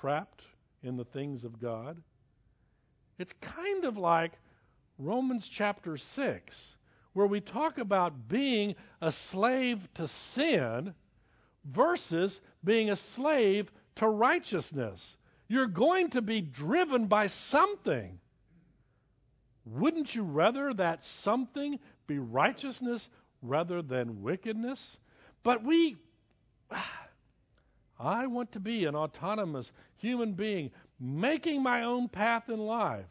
trapped 0.00 0.42
in 0.82 0.96
the 0.96 1.04
things 1.04 1.44
of 1.44 1.60
God? 1.60 1.96
It's 3.18 3.32
kind 3.40 3.84
of 3.84 3.96
like 3.96 4.32
Romans 4.98 5.48
chapter 5.50 5.96
6, 5.96 6.76
where 7.12 7.26
we 7.26 7.40
talk 7.40 7.78
about 7.78 8.28
being 8.28 8.74
a 9.00 9.12
slave 9.12 9.78
to 9.94 10.08
sin 10.34 10.94
versus 11.64 12.40
being 12.64 12.90
a 12.90 12.96
slave 12.96 13.70
to 13.96 14.08
righteousness. 14.08 15.16
You're 15.46 15.66
going 15.68 16.10
to 16.10 16.22
be 16.22 16.40
driven 16.40 17.06
by 17.06 17.28
something. 17.28 18.18
Wouldn't 19.64 20.14
you 20.14 20.22
rather 20.22 20.74
that 20.74 21.00
something 21.22 21.78
be 22.06 22.18
righteousness 22.18 23.06
rather 23.42 23.82
than 23.82 24.22
wickedness? 24.22 24.96
But 25.42 25.64
we, 25.64 25.96
I 27.98 28.26
want 28.26 28.52
to 28.52 28.60
be 28.60 28.84
an 28.84 28.94
autonomous 28.94 29.72
human 29.96 30.32
being 30.32 30.70
making 31.00 31.62
my 31.62 31.82
own 31.84 32.08
path 32.08 32.48
in 32.48 32.58
life. 32.58 33.06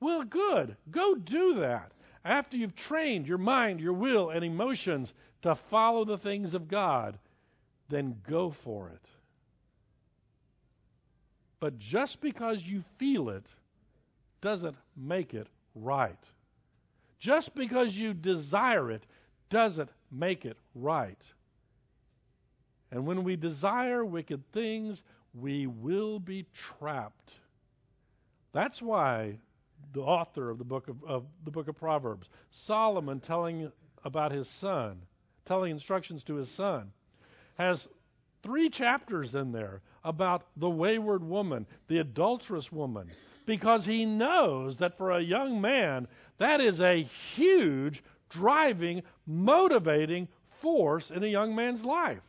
Well, 0.00 0.24
good. 0.24 0.76
Go 0.90 1.14
do 1.14 1.54
that. 1.54 1.92
After 2.24 2.56
you've 2.56 2.76
trained 2.76 3.26
your 3.26 3.38
mind, 3.38 3.80
your 3.80 3.92
will, 3.92 4.30
and 4.30 4.44
emotions 4.44 5.12
to 5.42 5.54
follow 5.54 6.04
the 6.04 6.18
things 6.18 6.54
of 6.54 6.68
God, 6.68 7.18
then 7.88 8.20
go 8.28 8.50
for 8.50 8.88
it. 8.88 9.06
But 11.60 11.78
just 11.78 12.20
because 12.20 12.62
you 12.64 12.82
feel 12.98 13.28
it 13.28 13.46
doesn't 14.40 14.76
make 14.96 15.34
it 15.34 15.46
right. 15.74 16.18
Just 17.18 17.54
because 17.54 17.94
you 17.94 18.14
desire 18.14 18.90
it 18.90 19.04
doesn't 19.50 19.90
make 20.10 20.44
it 20.44 20.56
right. 20.74 21.22
And 22.92 23.06
when 23.06 23.24
we 23.24 23.36
desire 23.36 24.04
wicked 24.04 24.42
things, 24.52 25.02
we 25.34 25.66
will 25.66 26.20
be 26.20 26.44
trapped. 26.78 27.32
That's 28.52 28.82
why 28.82 29.38
the 29.94 30.02
author 30.02 30.50
of 30.50 30.58
the 30.58 30.64
book 30.64 30.88
of, 30.88 31.02
of, 31.02 31.24
the 31.44 31.50
book 31.50 31.68
of 31.68 31.76
Proverbs, 31.76 32.28
Solomon 32.50 33.18
telling 33.18 33.72
about 34.04 34.30
his 34.30 34.46
son, 34.60 35.00
telling 35.46 35.70
instructions 35.70 36.22
to 36.24 36.34
his 36.34 36.50
son, 36.50 36.92
has 37.56 37.88
three 38.42 38.68
chapters 38.68 39.34
in 39.34 39.52
there 39.52 39.80
about 40.04 40.44
the 40.58 40.68
wayward 40.68 41.24
woman, 41.24 41.66
the 41.88 41.98
adulterous 41.98 42.70
woman, 42.70 43.10
because 43.46 43.86
he 43.86 44.04
knows 44.04 44.78
that 44.78 44.98
for 44.98 45.12
a 45.12 45.22
young 45.22 45.62
man, 45.62 46.06
that 46.38 46.60
is 46.60 46.80
a 46.80 47.08
huge 47.34 48.02
driving, 48.28 49.02
motivating 49.26 50.28
force 50.60 51.10
in 51.10 51.24
a 51.24 51.28
young 51.28 51.54
man's 51.54 51.84
life. 51.84 52.20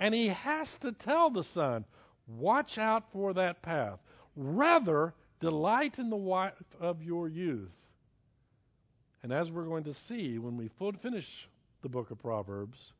And 0.00 0.14
he 0.14 0.28
has 0.28 0.76
to 0.78 0.92
tell 0.92 1.30
the 1.30 1.44
son, 1.44 1.84
watch 2.26 2.78
out 2.78 3.04
for 3.12 3.34
that 3.34 3.62
path. 3.62 3.98
Rather, 4.36 5.14
delight 5.40 5.98
in 5.98 6.10
the 6.10 6.16
wife 6.16 6.54
of 6.80 7.02
your 7.02 7.28
youth. 7.28 7.70
And 9.22 9.32
as 9.32 9.50
we're 9.50 9.64
going 9.64 9.84
to 9.84 9.94
see 9.94 10.38
when 10.38 10.56
we 10.56 10.70
finish 11.00 11.48
the 11.82 11.88
book 11.88 12.10
of 12.10 12.18
Proverbs, 12.18 12.92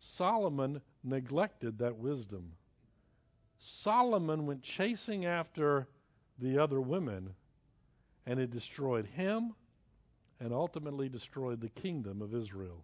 Solomon 0.00 0.80
neglected 1.04 1.78
that 1.78 1.96
wisdom. 1.96 2.52
Solomon 3.58 4.46
went 4.46 4.62
chasing 4.62 5.26
after 5.26 5.86
the 6.38 6.58
other 6.58 6.80
women, 6.80 7.34
and 8.26 8.40
it 8.40 8.50
destroyed 8.50 9.06
him 9.06 9.54
and 10.40 10.52
ultimately 10.52 11.08
destroyed 11.08 11.60
the 11.60 11.68
kingdom 11.68 12.20
of 12.20 12.34
Israel 12.34 12.82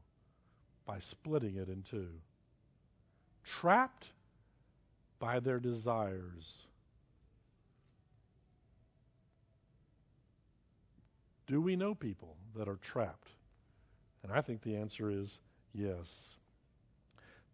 by 0.87 0.99
splitting 1.01 1.57
it 1.57 1.69
in 1.69 1.83
two. 1.83 2.09
Trapped 3.44 4.07
by 5.18 5.40
their 5.40 5.59
desires. 5.59 6.66
Do 11.46 11.61
we 11.61 11.77
know 11.77 11.94
people 11.94 12.37
that 12.57 12.68
are 12.68 12.77
trapped? 12.77 13.29
And 14.22 14.33
I 14.33 14.42
think 14.42 14.62
the 14.62 14.77
answer 14.77 15.11
is 15.11 15.38
yes. 15.72 16.37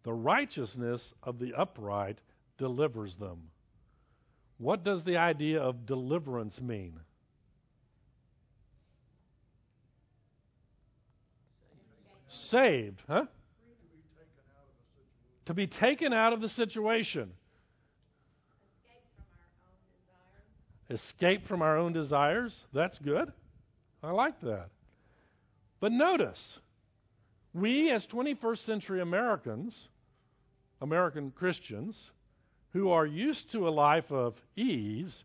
The 0.03 0.13
righteousness 0.13 1.13
of 1.23 1.39
the 1.39 1.53
upright 1.53 2.19
delivers 2.57 3.15
them. 3.15 3.49
What 4.57 4.83
does 4.83 5.03
the 5.03 5.17
idea 5.17 5.61
of 5.61 5.85
deliverance 5.85 6.61
mean? 6.61 6.99
Saved, 12.27 13.01
huh? 13.07 13.25
To 15.45 15.53
be 15.53 15.67
taken 15.67 16.13
out 16.13 16.33
of 16.33 16.41
the 16.41 16.49
situation. 16.49 17.31
Escape 20.89 21.47
from 21.47 21.61
our 21.61 21.77
own 21.77 21.93
desires. 21.93 22.55
That's 22.73 22.97
good. 22.99 23.31
I 24.03 24.11
like 24.11 24.39
that. 24.41 24.69
But 25.79 25.91
notice, 25.91 26.59
we 27.53 27.91
as 27.91 28.05
21st 28.07 28.65
century 28.65 29.01
Americans 29.01 29.87
American 30.81 31.31
Christians 31.31 32.11
who 32.73 32.89
are 32.89 33.05
used 33.05 33.51
to 33.51 33.67
a 33.67 33.69
life 33.69 34.11
of 34.11 34.35
ease 34.55 35.23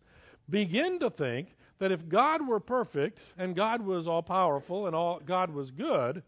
begin 0.48 1.00
to 1.00 1.10
think 1.10 1.48
that 1.78 1.92
if 1.92 2.08
God 2.08 2.46
were 2.46 2.60
perfect 2.60 3.18
and 3.36 3.56
God 3.56 3.84
was 3.84 4.06
all 4.06 4.22
powerful 4.22 4.86
and 4.86 4.94
all 4.94 5.20
God 5.20 5.50
was 5.50 5.70
good, 5.70 6.22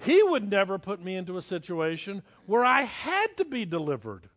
he 0.00 0.22
would 0.22 0.48
never 0.48 0.78
put 0.78 1.02
me 1.02 1.16
into 1.16 1.36
a 1.36 1.42
situation 1.42 2.22
where 2.46 2.64
I 2.64 2.82
had 2.82 3.28
to 3.38 3.44
be 3.44 3.64
delivered. 3.64 4.28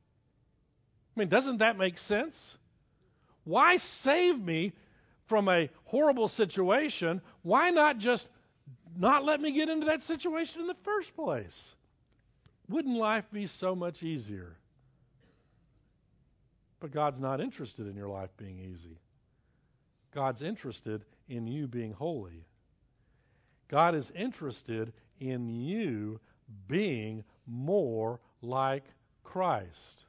I 1.15 1.19
mean, 1.19 1.29
doesn't 1.29 1.57
that 1.57 1.77
make 1.77 1.97
sense? 1.97 2.55
Why 3.43 3.77
save 3.77 4.39
me 4.39 4.73
from 5.27 5.49
a 5.49 5.69
horrible 5.85 6.27
situation? 6.27 7.21
Why 7.41 7.71
not 7.71 7.97
just 7.97 8.27
not 8.97 9.23
let 9.23 9.41
me 9.41 9.51
get 9.51 9.69
into 9.69 9.87
that 9.87 10.03
situation 10.03 10.61
in 10.61 10.67
the 10.67 10.75
first 10.83 11.15
place? 11.15 11.71
Wouldn't 12.69 12.97
life 12.97 13.25
be 13.31 13.47
so 13.47 13.75
much 13.75 14.03
easier? 14.03 14.55
But 16.79 16.91
God's 16.91 17.19
not 17.19 17.41
interested 17.41 17.87
in 17.87 17.95
your 17.95 18.07
life 18.07 18.29
being 18.37 18.59
easy. 18.59 18.99
God's 20.13 20.41
interested 20.41 21.03
in 21.27 21.47
you 21.47 21.67
being 21.67 21.91
holy. 21.91 22.45
God 23.69 23.95
is 23.95 24.11
interested 24.15 24.93
in 25.19 25.49
you 25.49 26.19
being 26.67 27.23
more 27.45 28.19
like 28.41 28.85
Christ. 29.23 30.05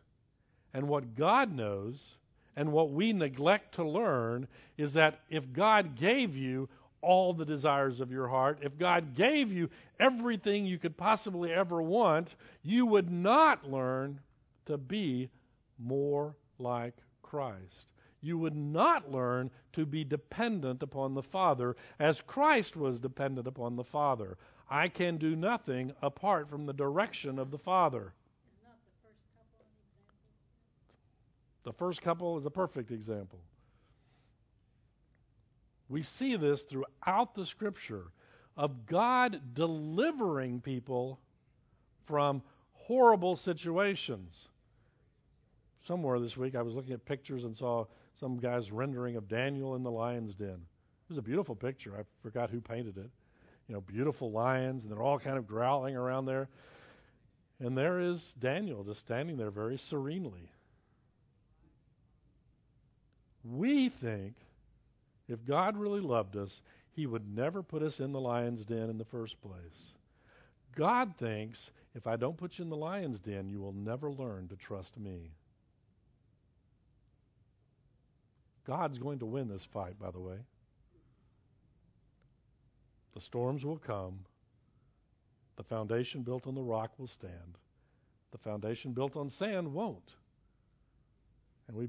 And 0.72 0.88
what 0.88 1.16
God 1.16 1.54
knows 1.54 2.14
and 2.56 2.72
what 2.72 2.90
we 2.92 3.12
neglect 3.12 3.74
to 3.76 3.84
learn 3.84 4.46
is 4.76 4.92
that 4.92 5.20
if 5.28 5.52
God 5.52 5.96
gave 5.96 6.36
you 6.36 6.68
all 7.02 7.32
the 7.32 7.44
desires 7.46 8.00
of 8.00 8.10
your 8.12 8.28
heart, 8.28 8.58
if 8.62 8.78
God 8.78 9.14
gave 9.14 9.50
you 9.50 9.70
everything 9.98 10.66
you 10.66 10.78
could 10.78 10.96
possibly 10.96 11.52
ever 11.52 11.80
want, 11.80 12.34
you 12.62 12.86
would 12.86 13.10
not 13.10 13.70
learn 13.70 14.20
to 14.66 14.76
be 14.76 15.30
more 15.78 16.34
like 16.58 16.94
Christ. 17.22 17.86
you 18.22 18.38
would 18.38 18.56
not 18.56 19.10
learn 19.10 19.50
to 19.72 19.86
be 19.86 20.04
dependent 20.04 20.82
upon 20.82 21.14
the 21.14 21.22
Father 21.22 21.76
as 21.98 22.20
Christ 22.26 22.76
was 22.76 23.00
dependent 23.00 23.46
upon 23.46 23.76
the 23.76 23.84
Father. 23.84 24.36
I 24.70 24.88
can 24.88 25.16
do 25.16 25.34
nothing 25.34 25.92
apart 26.00 26.48
from 26.48 26.64
the 26.64 26.72
direction 26.72 27.40
of 27.40 27.50
the 27.50 27.58
Father. 27.58 28.12
The 31.64 31.72
first 31.72 32.00
couple 32.02 32.38
is 32.38 32.46
a 32.46 32.50
perfect 32.50 32.92
example. 32.92 33.40
We 35.88 36.02
see 36.02 36.36
this 36.36 36.62
throughout 36.62 37.34
the 37.34 37.44
Scripture 37.44 38.04
of 38.56 38.86
God 38.86 39.40
delivering 39.54 40.60
people 40.60 41.18
from 42.06 42.42
horrible 42.72 43.34
situations. 43.36 44.46
Somewhere 45.86 46.20
this 46.20 46.36
week, 46.36 46.54
I 46.54 46.62
was 46.62 46.74
looking 46.74 46.92
at 46.92 47.04
pictures 47.04 47.42
and 47.42 47.56
saw 47.56 47.86
some 48.20 48.38
guy's 48.38 48.70
rendering 48.70 49.16
of 49.16 49.28
Daniel 49.28 49.74
in 49.74 49.82
the 49.82 49.90
lion's 49.90 50.34
den. 50.34 50.48
It 50.48 51.08
was 51.08 51.18
a 51.18 51.22
beautiful 51.22 51.56
picture. 51.56 51.96
I 51.98 52.02
forgot 52.22 52.50
who 52.50 52.60
painted 52.60 52.96
it. 52.96 53.10
You 53.70 53.76
know, 53.76 53.82
beautiful 53.82 54.32
lions, 54.32 54.82
and 54.82 54.90
they're 54.90 55.00
all 55.00 55.20
kind 55.20 55.38
of 55.38 55.46
growling 55.46 55.94
around 55.94 56.26
there. 56.26 56.48
And 57.60 57.78
there 57.78 58.00
is 58.00 58.20
Daniel 58.40 58.82
just 58.82 58.98
standing 58.98 59.36
there 59.36 59.52
very 59.52 59.76
serenely. 59.76 60.50
We 63.44 63.92
think 64.00 64.34
if 65.28 65.46
God 65.46 65.76
really 65.76 66.00
loved 66.00 66.34
us, 66.34 66.50
he 66.96 67.06
would 67.06 67.32
never 67.32 67.62
put 67.62 67.84
us 67.84 68.00
in 68.00 68.10
the 68.10 68.20
lion's 68.20 68.64
den 68.64 68.90
in 68.90 68.98
the 68.98 69.04
first 69.04 69.40
place. 69.40 69.92
God 70.76 71.14
thinks 71.20 71.70
if 71.94 72.08
I 72.08 72.16
don't 72.16 72.36
put 72.36 72.58
you 72.58 72.64
in 72.64 72.70
the 72.70 72.76
lion's 72.76 73.20
den, 73.20 73.48
you 73.48 73.60
will 73.60 73.72
never 73.72 74.10
learn 74.10 74.48
to 74.48 74.56
trust 74.56 74.98
me. 74.98 75.30
God's 78.66 78.98
going 78.98 79.20
to 79.20 79.26
win 79.26 79.46
this 79.46 79.66
fight, 79.72 79.96
by 79.96 80.10
the 80.10 80.18
way. 80.18 80.38
The 83.14 83.20
storms 83.20 83.64
will 83.64 83.78
come. 83.78 84.20
The 85.56 85.64
foundation 85.64 86.22
built 86.22 86.46
on 86.46 86.54
the 86.54 86.62
rock 86.62 86.92
will 86.98 87.08
stand. 87.08 87.58
The 88.32 88.38
foundation 88.38 88.92
built 88.92 89.16
on 89.16 89.30
sand 89.30 89.72
won't. 89.72 90.12
And 91.68 91.76
we 91.76 91.88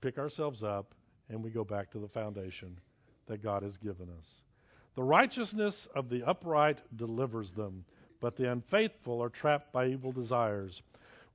pick 0.00 0.18
ourselves 0.18 0.62
up 0.62 0.94
and 1.28 1.42
we 1.42 1.50
go 1.50 1.64
back 1.64 1.90
to 1.92 1.98
the 1.98 2.08
foundation 2.08 2.78
that 3.26 3.42
God 3.42 3.62
has 3.62 3.76
given 3.76 4.08
us. 4.18 4.26
The 4.96 5.02
righteousness 5.02 5.88
of 5.94 6.08
the 6.08 6.22
upright 6.24 6.78
delivers 6.96 7.50
them, 7.52 7.84
but 8.20 8.36
the 8.36 8.50
unfaithful 8.50 9.22
are 9.22 9.28
trapped 9.28 9.72
by 9.72 9.86
evil 9.88 10.12
desires. 10.12 10.82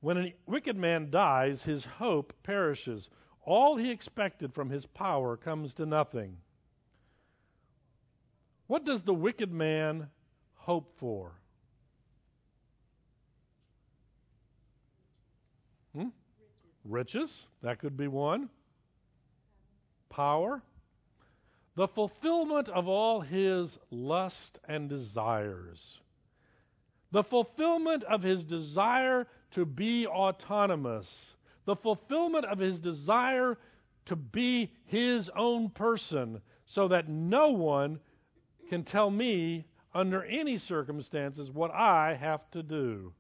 When 0.02 0.18
a 0.18 0.36
wicked 0.46 0.78
man 0.78 1.10
dies, 1.10 1.64
his 1.64 1.84
hope 1.84 2.34
perishes. 2.44 3.10
All 3.44 3.76
he 3.76 3.92
expected 3.92 4.54
from 4.54 4.70
his 4.70 4.86
power 4.86 5.36
comes 5.36 5.74
to 5.76 5.86
nothing. 5.86 6.38
What 8.70 8.86
does 8.86 9.02
the 9.02 9.16
wicked 9.16 9.52
man 9.52 10.10
hope 10.54 10.94
for? 10.98 11.32
Hmm? 15.96 16.10
Riches. 16.86 17.48
That 17.64 17.80
could 17.80 17.98
be 17.98 18.08
one 18.08 18.48
power, 20.12 20.62
the 21.76 21.88
fulfillment 21.88 22.70
of 22.70 22.88
all 22.88 23.22
his 23.22 23.80
lust 23.90 24.60
and 24.68 24.88
desires, 24.88 25.98
the 27.12 27.24
fulfillment 27.24 28.04
of 28.04 28.22
his 28.22 28.44
desire 28.44 29.26
to 29.52 29.66
be 29.66 30.06
autonomous, 30.06 31.34
the 31.66 31.76
fulfillment 31.76 32.46
of 32.46 32.60
his 32.60 32.80
desire 32.80 33.58
to 34.06 34.16
be 34.16 34.72
his 34.86 35.28
own 35.36 35.72
person, 35.72 36.40
so 36.66 36.88
that 36.90 37.10
no 37.10 37.50
one 37.50 38.00
can 38.70 38.84
tell 38.84 39.10
me 39.10 39.66
under 39.94 40.24
any 40.24 40.58
circumstances 40.58 41.50
what 41.50 41.72
I 41.72 42.16
have 42.16 42.50
to 42.52 42.64
do. 42.64 43.12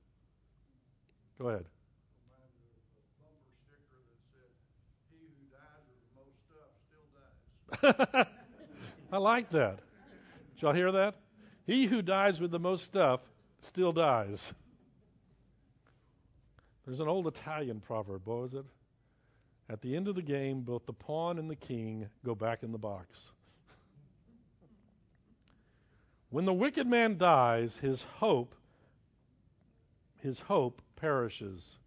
Go 1.40 1.50
ahead. 1.50 1.66
I 9.12 9.18
like 9.18 9.50
that. 9.52 9.80
Did 10.56 10.62
y'all 10.62 10.74
hear 10.74 10.92
that? 10.92 11.16
He 11.66 11.86
who 11.86 12.02
dies 12.02 12.40
with 12.40 12.52
the 12.52 12.60
most 12.60 12.84
stuff 12.84 13.22
still 13.62 13.94
dies. 13.94 14.44
There's 16.86 17.00
an 17.00 17.08
old 17.08 17.28
Italian 17.28 17.80
proverb, 17.80 18.22
what 18.26 18.40
was 18.40 18.54
it? 18.56 18.66
At 19.70 19.82
the 19.82 19.96
end 19.96 20.08
of 20.08 20.16
the 20.16 20.22
game, 20.22 20.62
both 20.62 20.86
the 20.86 20.94
pawn 20.94 21.38
and 21.38 21.50
the 21.50 21.56
king 21.56 22.08
go 22.26 22.34
back 22.34 22.64
in 22.64 22.72
the 22.72 22.78
box. 22.78 23.32
When 26.30 26.46
the 26.46 26.54
wicked 26.54 26.88
man 26.88 27.18
dies, 27.18 27.76
his 27.78 28.02
hope 28.18 28.56
his 30.22 30.40
hope 30.40 30.82
perishes. 30.96 31.78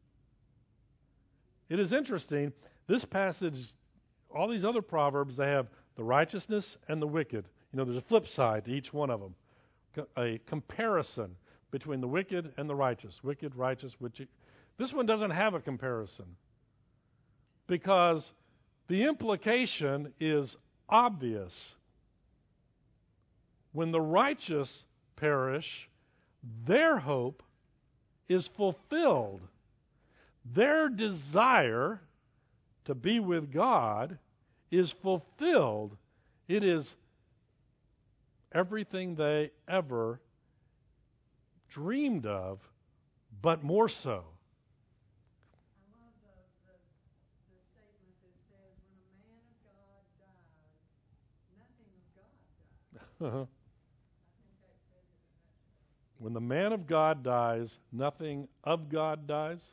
It 1.68 1.78
is 1.78 1.92
interesting, 1.92 2.52
this 2.86 3.04
passage 3.04 3.56
all 4.34 4.48
these 4.48 4.64
other 4.64 4.82
proverbs, 4.82 5.36
they 5.36 5.48
have 5.48 5.68
the 5.96 6.04
righteousness 6.04 6.78
and 6.88 7.02
the 7.02 7.06
wicked. 7.06 7.44
You 7.72 7.76
know, 7.76 7.84
there's 7.84 7.98
a 7.98 8.06
flip 8.08 8.26
side 8.26 8.64
to 8.64 8.70
each 8.70 8.92
one 8.92 9.10
of 9.10 9.20
them, 9.20 9.34
a 10.16 10.40
comparison 10.46 11.36
between 11.70 12.00
the 12.00 12.08
wicked 12.08 12.52
and 12.56 12.68
the 12.68 12.74
righteous. 12.74 13.22
Wicked, 13.22 13.54
righteous, 13.54 13.94
wicked. 14.00 14.28
This 14.78 14.92
one 14.92 15.06
doesn't 15.06 15.30
have 15.30 15.52
a 15.54 15.60
comparison 15.60 16.24
because 17.66 18.30
the 18.88 19.04
implication 19.04 20.12
is 20.18 20.56
obvious. 20.88 21.74
When 23.72 23.90
the 23.90 24.00
righteous 24.00 24.84
perish, 25.16 25.88
their 26.66 26.98
hope 26.98 27.42
is 28.28 28.48
fulfilled. 28.48 29.40
Their 30.44 30.88
desire 30.88 32.00
to 32.84 32.94
be 32.94 33.20
with 33.20 33.52
God 33.52 34.18
is 34.70 34.92
fulfilled. 35.02 35.96
It 36.48 36.64
is 36.64 36.94
everything 38.52 39.14
they 39.14 39.50
ever 39.68 40.20
dreamed 41.70 42.26
of, 42.26 42.58
but 43.40 43.62
more 43.62 43.88
so. 43.88 44.24
I 45.72 45.84
love 45.94 46.12
the, 46.20 46.34
the, 46.66 46.76
the 47.48 47.60
statement 47.70 48.16
that 48.20 48.36
says 48.50 48.76
when 48.88 48.98
a 49.00 49.16
man 49.16 49.40
of 49.48 49.56
God 49.64 50.02
dies, 53.20 53.32
uh-huh. 53.32 53.46
When 56.22 56.34
the 56.34 56.40
man 56.40 56.72
of 56.72 56.86
God 56.86 57.24
dies, 57.24 57.76
nothing 57.90 58.46
of 58.62 58.88
God 58.88 59.26
dies. 59.26 59.72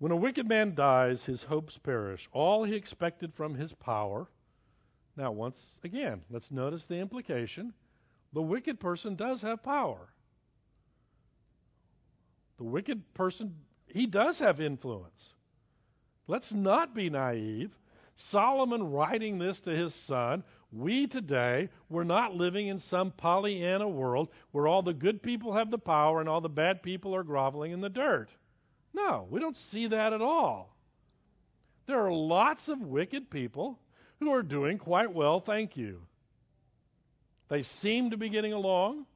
When 0.00 0.10
a 0.10 0.16
wicked 0.16 0.48
man 0.48 0.74
dies, 0.74 1.22
his 1.22 1.44
hopes 1.44 1.78
perish. 1.78 2.28
All 2.32 2.64
he 2.64 2.74
expected 2.74 3.32
from 3.34 3.54
his 3.54 3.72
power. 3.74 4.26
Now, 5.16 5.30
once 5.30 5.64
again, 5.84 6.22
let's 6.30 6.50
notice 6.50 6.84
the 6.86 6.96
implication. 6.96 7.72
The 8.32 8.42
wicked 8.42 8.80
person 8.80 9.14
does 9.14 9.40
have 9.42 9.62
power. 9.62 10.08
The 12.56 12.64
wicked 12.64 13.14
person, 13.14 13.54
he 13.86 14.06
does 14.06 14.40
have 14.40 14.60
influence. 14.60 15.32
Let's 16.26 16.50
not 16.50 16.92
be 16.92 17.08
naive. 17.08 17.70
Solomon 18.16 18.90
writing 18.90 19.38
this 19.38 19.60
to 19.60 19.70
his 19.70 19.94
son, 19.94 20.42
we 20.70 21.06
today, 21.06 21.70
we're 21.88 22.04
not 22.04 22.34
living 22.34 22.66
in 22.66 22.78
some 22.78 23.10
Pollyanna 23.10 23.88
world 23.88 24.28
where 24.52 24.68
all 24.68 24.82
the 24.82 24.92
good 24.92 25.22
people 25.22 25.54
have 25.54 25.70
the 25.70 25.78
power 25.78 26.20
and 26.20 26.28
all 26.28 26.42
the 26.42 26.48
bad 26.48 26.82
people 26.82 27.14
are 27.14 27.22
groveling 27.22 27.72
in 27.72 27.80
the 27.80 27.88
dirt. 27.88 28.28
No, 28.92 29.26
we 29.30 29.40
don't 29.40 29.56
see 29.70 29.86
that 29.88 30.12
at 30.12 30.20
all. 30.20 30.76
There 31.86 32.04
are 32.04 32.12
lots 32.12 32.68
of 32.68 32.80
wicked 32.80 33.30
people 33.30 33.78
who 34.20 34.32
are 34.32 34.42
doing 34.42 34.78
quite 34.78 35.12
well, 35.12 35.40
thank 35.40 35.76
you. 35.76 36.02
They 37.48 37.62
seem 37.62 38.10
to 38.10 38.18
be 38.18 38.28
getting 38.28 38.52
along. 38.52 39.06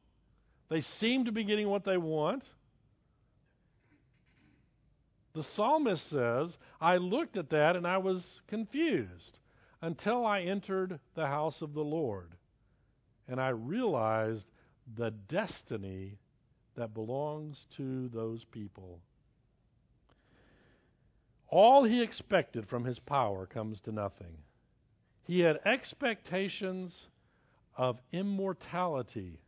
They 0.71 0.81
seem 0.81 1.27
to 1.27 1.33
be 1.33 1.45
getting 1.45 1.69
what 1.69 1.85
they 1.85 1.99
want. 1.99 2.45
The 5.35 5.43
psalmist 5.43 6.09
says, 6.09 6.57
I 6.81 6.97
looked 6.97 7.37
at 7.37 7.51
that 7.51 7.77
and 7.77 7.87
I 7.87 7.99
was 7.99 8.41
confused 8.49 9.39
until 9.83 10.25
I 10.25 10.43
entered 10.43 10.99
the 11.15 11.27
house 11.27 11.61
of 11.61 11.75
the 11.75 11.85
Lord 11.85 12.35
and 13.29 13.41
I 13.41 13.49
realized 13.49 14.47
the 14.97 15.11
destiny 15.11 16.19
that 16.77 16.95
belongs 16.95 17.67
to 17.77 18.09
those 18.09 18.45
people. 18.45 19.01
All 21.49 21.85
he 21.85 22.03
expected 22.03 22.67
from 22.67 22.85
his 22.85 22.99
power 22.99 23.47
comes 23.47 23.81
to 23.81 23.93
nothing. 23.93 24.39
He 25.25 25.41
had 25.41 25.61
expectations 25.67 27.09
of 27.77 28.01
immortality, 28.13 29.41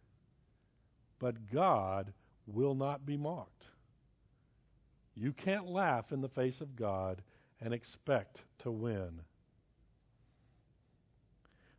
but 1.18 1.51
God 1.51 2.12
will 2.47 2.74
not 2.74 3.07
be 3.07 3.16
mocked. 3.16 3.64
You 5.14 5.32
can't 5.32 5.66
laugh 5.66 6.12
in 6.12 6.20
the 6.20 6.28
face 6.28 6.61
of 6.61 6.76
God 6.76 7.22
and 7.61 7.72
expect 7.72 8.43
to 8.61 8.70
win. 8.70 9.20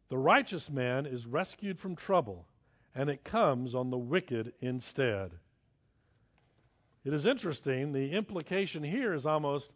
The 0.10 0.18
righteous 0.18 0.70
man 0.70 1.06
is 1.06 1.26
rescued 1.26 1.80
from 1.80 1.96
trouble, 1.96 2.46
and 2.94 3.10
it 3.10 3.24
comes 3.24 3.74
on 3.74 3.90
the 3.90 3.98
wicked 3.98 4.54
instead. 4.62 5.32
It 7.04 7.14
is 7.14 7.26
interesting, 7.26 7.92
the 7.92 8.12
implication 8.12 8.84
here 8.84 9.14
is 9.14 9.26
almost 9.26 9.72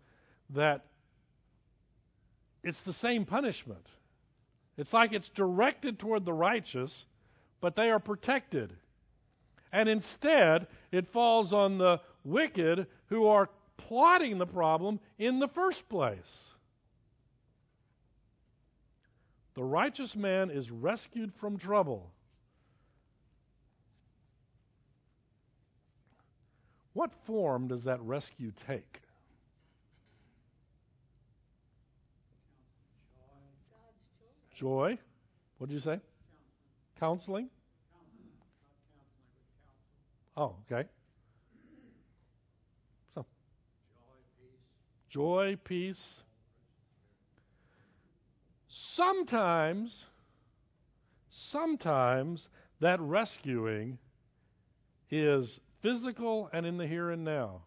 that 0.51 0.85
it's 2.63 2.81
the 2.81 2.93
same 2.93 3.25
punishment. 3.25 3.85
It's 4.77 4.93
like 4.93 5.13
it's 5.13 5.29
directed 5.29 5.99
toward 5.99 6.25
the 6.25 6.33
righteous, 6.33 7.05
but 7.61 7.75
they 7.75 7.89
are 7.89 7.99
protected. 7.99 8.73
And 9.71 9.87
instead, 9.87 10.67
it 10.91 11.09
falls 11.09 11.53
on 11.53 11.77
the 11.77 12.01
wicked 12.23 12.87
who 13.07 13.27
are 13.27 13.49
plotting 13.77 14.37
the 14.37 14.45
problem 14.45 14.99
in 15.17 15.39
the 15.39 15.47
first 15.49 15.87
place. 15.89 16.48
The 19.59 19.65
righteous 19.65 20.15
man 20.15 20.51
is 20.51 20.71
rescued 20.71 21.33
from 21.33 21.57
trouble. 21.57 22.13
What 26.93 27.11
form 27.27 27.67
does 27.67 27.83
that 27.83 27.99
rescue 27.99 28.53
take? 28.67 29.01
Joy. 34.55 34.97
What 35.57 35.67
did 35.67 35.73
you 35.73 35.81
say? 35.81 35.99
Counseling. 36.97 37.49
Oh, 40.37 40.55
okay. 40.71 40.87
So, 43.13 43.25
joy, 45.09 45.57
peace. 45.65 46.21
Sometimes, 48.99 50.05
sometimes 51.29 52.49
that 52.81 52.99
rescuing 52.99 53.97
is 55.09 55.57
physical 55.81 56.49
and 56.51 56.65
in 56.65 56.77
the 56.77 56.85
here 56.85 57.11
and 57.11 57.23
now. 57.23 57.61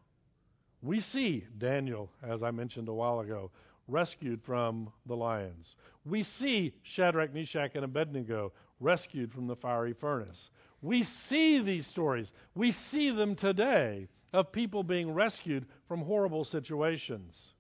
We 0.83 1.01
see 1.01 1.47
Daniel, 1.57 2.11
as 2.22 2.43
I 2.43 2.51
mentioned 2.51 2.89
a 2.89 2.93
while 2.93 3.20
ago, 3.20 3.51
rescued 3.89 4.43
from 4.45 4.93
the 5.07 5.16
lions. 5.16 5.74
We 6.05 6.22
see 6.22 6.74
Shadrach, 6.83 7.33
Meshach, 7.33 7.70
and 7.76 7.85
Abednego 7.87 8.53
rescued 8.78 9.33
from 9.33 9.47
the 9.47 9.57
fiery 9.57 9.95
furnace. 9.95 10.51
We 10.83 11.03
see 11.03 11.62
these 11.62 11.87
stories. 11.87 12.30
We 12.55 12.72
see 12.72 13.11
them 13.11 13.37
today 13.37 14.07
of 14.35 14.53
people 14.53 14.83
being 14.83 15.14
rescued 15.14 15.64
from 15.89 16.03
horrible 16.03 16.45
situations. 16.45 17.55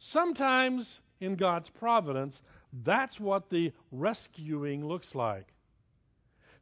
Sometimes, 0.00 0.98
in 1.20 1.36
God's 1.36 1.68
providence, 1.70 2.40
that's 2.84 3.18
what 3.20 3.50
the 3.50 3.72
rescuing 3.92 4.86
looks 4.86 5.14
like. 5.14 5.46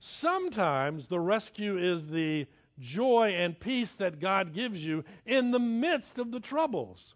Sometimes 0.00 1.08
the 1.08 1.20
rescue 1.20 1.78
is 1.78 2.06
the 2.06 2.46
joy 2.78 3.34
and 3.36 3.58
peace 3.58 3.92
that 3.98 4.20
God 4.20 4.54
gives 4.54 4.78
you 4.82 5.04
in 5.26 5.50
the 5.50 5.58
midst 5.58 6.18
of 6.18 6.30
the 6.30 6.40
troubles. 6.40 7.14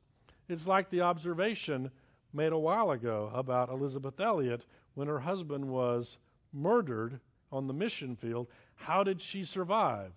It's 0.48 0.66
like 0.66 0.90
the 0.90 1.02
observation 1.02 1.90
made 2.32 2.52
a 2.52 2.58
while 2.58 2.90
ago 2.90 3.30
about 3.32 3.68
Elisabeth 3.68 4.18
Elliot 4.18 4.64
when 4.94 5.08
her 5.08 5.20
husband 5.20 5.64
was 5.68 6.16
murdered 6.52 7.20
on 7.50 7.66
the 7.66 7.72
mission 7.72 8.16
field. 8.16 8.48
How 8.74 9.04
did 9.04 9.20
she 9.20 9.44
survive? 9.44 10.12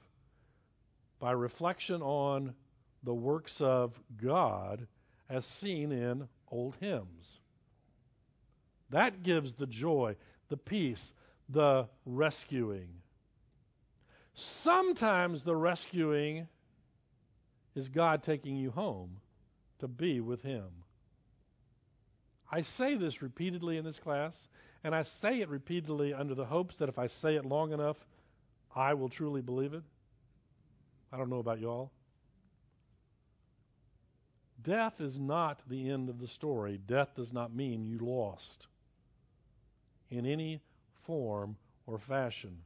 By 1.20 1.32
reflection 1.32 2.02
on 2.02 2.56
the 3.04 3.14
works 3.14 3.58
of 3.60 3.94
God 4.22 4.88
as 5.30 5.46
seen 5.46 5.92
in 5.92 6.28
old 6.52 6.76
hymns. 6.80 7.40
That 8.92 9.24
gives 9.24 9.52
the 9.54 9.66
joy, 9.66 10.16
the 10.50 10.58
peace, 10.58 11.04
the 11.50 11.88
rescuing. 12.06 12.90
Sometimes 14.64 15.44
the 15.44 15.56
rescuing 15.56 16.48
is 17.76 17.90
God 17.90 18.24
taking 18.24 18.56
you 18.56 18.72
home 18.72 19.18
to 19.80 19.88
be 19.88 20.20
with 20.20 20.42
Him. 20.42 20.68
I 22.52 22.62
say 22.62 22.96
this 22.96 23.22
repeatedly 23.22 23.78
in 23.78 23.86
this 23.86 24.00
class, 24.00 24.36
and 24.84 24.94
I 24.94 25.04
say 25.04 25.42
it 25.42 25.50
repeatedly 25.50 26.14
under 26.14 26.36
the 26.36 26.46
hopes 26.46 26.78
that 26.78 26.90
if 26.90 27.00
I 27.00 27.08
say 27.08 27.36
it 27.36 27.46
long 27.46 27.74
enough, 27.74 27.98
I 28.76 28.94
will 28.94 29.10
truly 29.10 29.42
believe 29.42 29.74
it. 29.74 29.84
I 31.12 31.18
don't 31.18 31.30
know 31.30 31.40
about 31.40 31.60
y'all. 31.60 31.92
Death 34.66 35.00
is 35.00 35.20
not 35.20 35.62
the 35.70 35.90
end 35.90 36.10
of 36.10 36.20
the 36.20 36.28
story. 36.28 36.80
Death 36.88 37.10
does 37.16 37.32
not 37.32 37.54
mean 37.54 37.86
you 37.86 38.00
lost 38.00 38.68
in 40.10 40.26
any 40.26 40.60
form 41.06 41.56
or 41.86 42.00
fashion. 42.00 42.58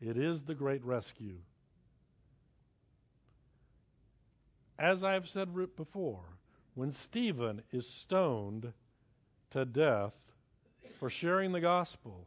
It 0.00 0.16
is 0.16 0.40
the 0.42 0.54
great 0.54 0.84
rescue. 0.84 1.36
As 4.78 5.02
I 5.02 5.12
have 5.14 5.28
said 5.28 5.48
before, 5.76 6.24
when 6.74 6.92
Stephen 6.92 7.62
is 7.72 7.86
stoned 7.86 8.72
to 9.50 9.64
death 9.64 10.14
for 10.98 11.10
sharing 11.10 11.50
the 11.50 11.60
gospel, 11.60 12.26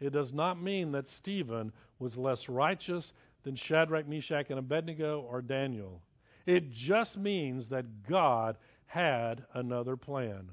it 0.00 0.12
does 0.12 0.32
not 0.32 0.60
mean 0.60 0.92
that 0.92 1.08
Stephen 1.08 1.72
was 1.98 2.16
less 2.16 2.48
righteous 2.48 3.12
than 3.44 3.54
Shadrach, 3.54 4.08
Meshach, 4.08 4.50
and 4.50 4.58
Abednego 4.58 5.20
or 5.20 5.40
Daniel. 5.40 6.02
It 6.46 6.70
just 6.70 7.16
means 7.16 7.68
that 7.70 8.06
God 8.08 8.56
had 8.86 9.44
another 9.52 9.96
plan. 9.96 10.48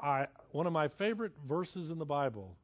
I, 0.00 0.26
one 0.50 0.66
of 0.66 0.72
my 0.72 0.88
favorite 0.88 1.32
verses 1.46 1.90
in 1.90 1.98
the 1.98 2.04
Bible 2.04 2.56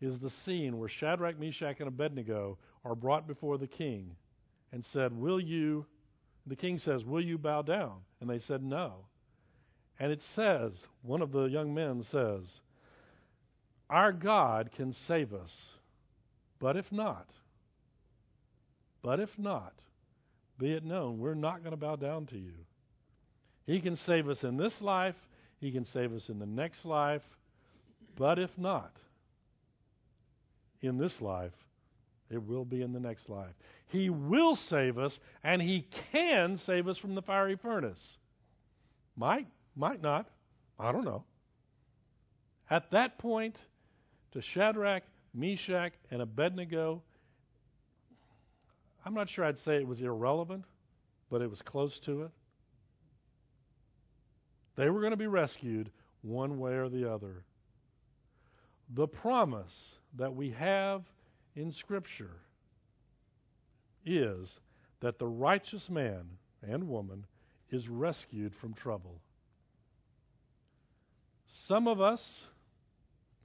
is 0.00 0.18
the 0.18 0.28
scene 0.30 0.78
where 0.78 0.88
Shadrach, 0.88 1.38
Meshach, 1.38 1.76
and 1.78 1.88
Abednego 1.88 2.58
are 2.84 2.94
brought 2.94 3.26
before 3.26 3.56
the 3.56 3.66
king 3.66 4.14
and 4.72 4.84
said, 4.84 5.16
Will 5.16 5.40
you, 5.40 5.86
the 6.46 6.56
king 6.56 6.78
says, 6.78 7.04
Will 7.04 7.22
you 7.22 7.38
bow 7.38 7.62
down? 7.62 8.00
And 8.20 8.28
they 8.28 8.40
said, 8.40 8.62
No. 8.62 9.06
And 9.98 10.12
it 10.12 10.22
says, 10.22 10.72
one 11.02 11.22
of 11.22 11.32
the 11.32 11.44
young 11.44 11.72
men 11.72 12.02
says, 12.02 12.44
Our 13.88 14.12
God 14.12 14.70
can 14.76 14.92
save 14.92 15.32
us, 15.32 15.70
but 16.58 16.76
if 16.76 16.92
not, 16.92 17.26
but 19.02 19.20
if 19.20 19.38
not, 19.38 19.72
be 20.58 20.72
it 20.72 20.84
known, 20.84 21.18
we're 21.18 21.34
not 21.34 21.62
going 21.62 21.72
to 21.72 21.76
bow 21.76 21.96
down 21.96 22.26
to 22.26 22.38
you. 22.38 22.54
He 23.66 23.80
can 23.80 23.96
save 23.96 24.28
us 24.28 24.44
in 24.44 24.56
this 24.56 24.80
life, 24.80 25.16
He 25.60 25.72
can 25.72 25.84
save 25.84 26.12
us 26.12 26.28
in 26.28 26.38
the 26.38 26.46
next 26.46 26.84
life, 26.84 27.22
but 28.16 28.38
if 28.38 28.50
not, 28.56 28.92
in 30.80 30.98
this 30.98 31.20
life, 31.20 31.52
it 32.30 32.42
will 32.42 32.64
be 32.64 32.82
in 32.82 32.92
the 32.92 33.00
next 33.00 33.28
life. 33.28 33.54
He 33.88 34.10
will 34.10 34.56
save 34.56 34.98
us, 34.98 35.18
and 35.44 35.60
He 35.60 35.86
can 36.12 36.58
save 36.58 36.88
us 36.88 36.98
from 36.98 37.14
the 37.14 37.22
fiery 37.22 37.56
furnace. 37.56 38.16
Might, 39.16 39.46
might 39.74 40.02
not. 40.02 40.26
I 40.78 40.92
don't 40.92 41.04
know. 41.04 41.24
At 42.68 42.90
that 42.90 43.18
point, 43.18 43.56
to 44.32 44.42
Shadrach, 44.42 45.04
Meshach, 45.32 45.92
and 46.10 46.20
Abednego, 46.20 47.02
I'm 49.06 49.14
not 49.14 49.28
sure 49.28 49.44
I'd 49.44 49.58
say 49.60 49.76
it 49.76 49.86
was 49.86 50.00
irrelevant, 50.00 50.64
but 51.30 51.40
it 51.40 51.48
was 51.48 51.62
close 51.62 52.00
to 52.00 52.22
it. 52.22 52.30
They 54.74 54.90
were 54.90 54.98
going 54.98 55.12
to 55.12 55.16
be 55.16 55.28
rescued 55.28 55.90
one 56.22 56.58
way 56.58 56.72
or 56.72 56.88
the 56.88 57.08
other. 57.10 57.44
The 58.94 59.06
promise 59.06 59.94
that 60.16 60.34
we 60.34 60.50
have 60.50 61.04
in 61.54 61.70
Scripture 61.70 62.32
is 64.04 64.58
that 65.00 65.20
the 65.20 65.26
righteous 65.28 65.88
man 65.88 66.24
and 66.68 66.88
woman 66.88 67.26
is 67.70 67.88
rescued 67.88 68.54
from 68.56 68.74
trouble. 68.74 69.20
Some 71.46 71.86
of 71.86 72.00
us 72.00 72.42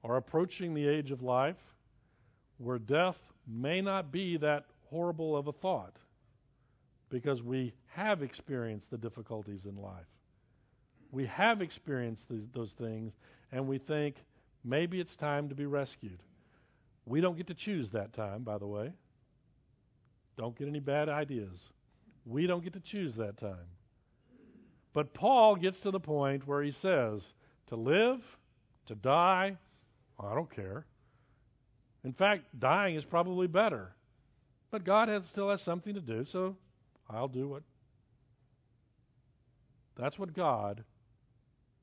are 0.03 0.17
approaching 0.17 0.73
the 0.73 0.87
age 0.87 1.11
of 1.11 1.21
life 1.21 1.61
where 2.57 2.79
death 2.79 3.19
may 3.47 3.81
not 3.81 4.11
be 4.11 4.37
that 4.37 4.65
horrible 4.91 5.35
of 5.35 5.47
a 5.47 5.53
thought 5.53 5.95
because 7.09 7.41
we 7.41 7.73
have 7.87 8.21
experienced 8.21 8.91
the 8.91 8.97
difficulties 8.97 9.65
in 9.65 9.75
life. 9.75 10.05
We 11.11 11.25
have 11.25 11.61
experienced 11.61 12.27
the, 12.29 12.41
those 12.53 12.71
things, 12.71 13.13
and 13.51 13.67
we 13.67 13.77
think 13.77 14.15
maybe 14.63 14.99
it's 14.99 15.15
time 15.15 15.49
to 15.49 15.55
be 15.55 15.65
rescued. 15.65 16.19
We 17.05 17.19
don't 17.19 17.35
get 17.35 17.47
to 17.47 17.53
choose 17.53 17.89
that 17.91 18.13
time, 18.13 18.43
by 18.43 18.57
the 18.57 18.67
way. 18.67 18.91
Don't 20.37 20.57
get 20.57 20.67
any 20.67 20.79
bad 20.79 21.09
ideas. 21.09 21.61
We 22.25 22.47
don't 22.47 22.63
get 22.63 22.73
to 22.73 22.79
choose 22.79 23.15
that 23.15 23.37
time. 23.37 23.67
But 24.93 25.13
Paul 25.13 25.55
gets 25.55 25.79
to 25.81 25.91
the 25.91 25.99
point 25.99 26.47
where 26.47 26.61
he 26.61 26.71
says, 26.71 27.33
to 27.67 27.75
live, 27.75 28.21
to 28.87 28.95
die, 28.95 29.57
I 30.19 30.35
don't 30.35 30.53
care. 30.53 30.85
In 32.03 32.13
fact, 32.13 32.43
dying 32.59 32.95
is 32.95 33.05
probably 33.05 33.47
better 33.47 33.93
But 34.71 34.85
God 34.85 35.09
has, 35.09 35.25
still 35.25 35.49
has 35.49 35.61
something 35.61 35.93
to 35.93 36.01
do, 36.01 36.25
so 36.25 36.55
I'll 37.09 37.27
do 37.27 37.47
what. 37.47 37.63
That's 39.97 40.17
what 40.17 40.33
God 40.33 40.83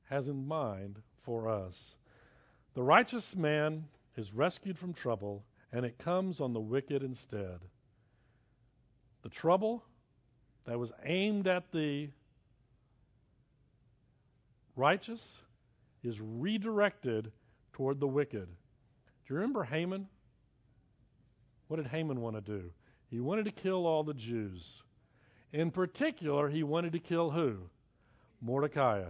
has 0.09 0.27
in 0.27 0.47
mind 0.47 0.97
for 1.23 1.47
us. 1.47 1.75
The 2.73 2.81
righteous 2.81 3.35
man 3.35 3.85
is 4.17 4.33
rescued 4.33 4.77
from 4.77 4.93
trouble, 4.93 5.45
and 5.71 5.85
it 5.85 5.99
comes 5.99 6.41
on 6.41 6.53
the 6.53 6.59
wicked 6.59 7.03
instead. 7.03 7.59
The 9.21 9.29
trouble 9.29 9.83
that 10.65 10.79
was 10.79 10.91
aimed 11.05 11.47
at 11.47 11.71
the 11.71 12.09
righteous 14.75 15.37
is 16.03 16.19
redirected 16.19 17.31
toward 17.73 17.99
the 17.99 18.07
wicked. 18.07 18.47
Do 18.47 19.33
you 19.33 19.35
remember 19.35 19.63
Haman? 19.63 20.07
What 21.67 21.77
did 21.77 21.87
Haman 21.87 22.19
want 22.21 22.35
to 22.35 22.41
do? 22.41 22.71
He 23.09 23.19
wanted 23.19 23.45
to 23.45 23.51
kill 23.51 23.87
all 23.87 24.03
the 24.03 24.13
Jews. 24.13 24.71
In 25.51 25.71
particular, 25.71 26.47
he 26.47 26.63
wanted 26.63 26.93
to 26.93 26.99
kill 26.99 27.31
who? 27.31 27.57
Mordecai. 28.41 29.03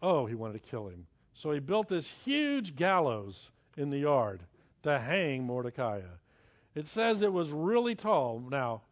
Oh, 0.00 0.26
he 0.26 0.34
wanted 0.34 0.62
to 0.62 0.70
kill 0.70 0.88
him. 0.88 1.06
So 1.34 1.50
he 1.52 1.60
built 1.60 1.88
this 1.88 2.10
huge 2.24 2.76
gallows 2.76 3.50
in 3.76 3.90
the 3.90 3.98
yard 3.98 4.42
to 4.84 4.98
hang 4.98 5.44
Mordecai. 5.44 6.00
It 6.74 6.88
says 6.88 7.22
it 7.22 7.32
was 7.32 7.50
really 7.50 7.94
tall. 7.94 8.42
Now, 8.50 8.82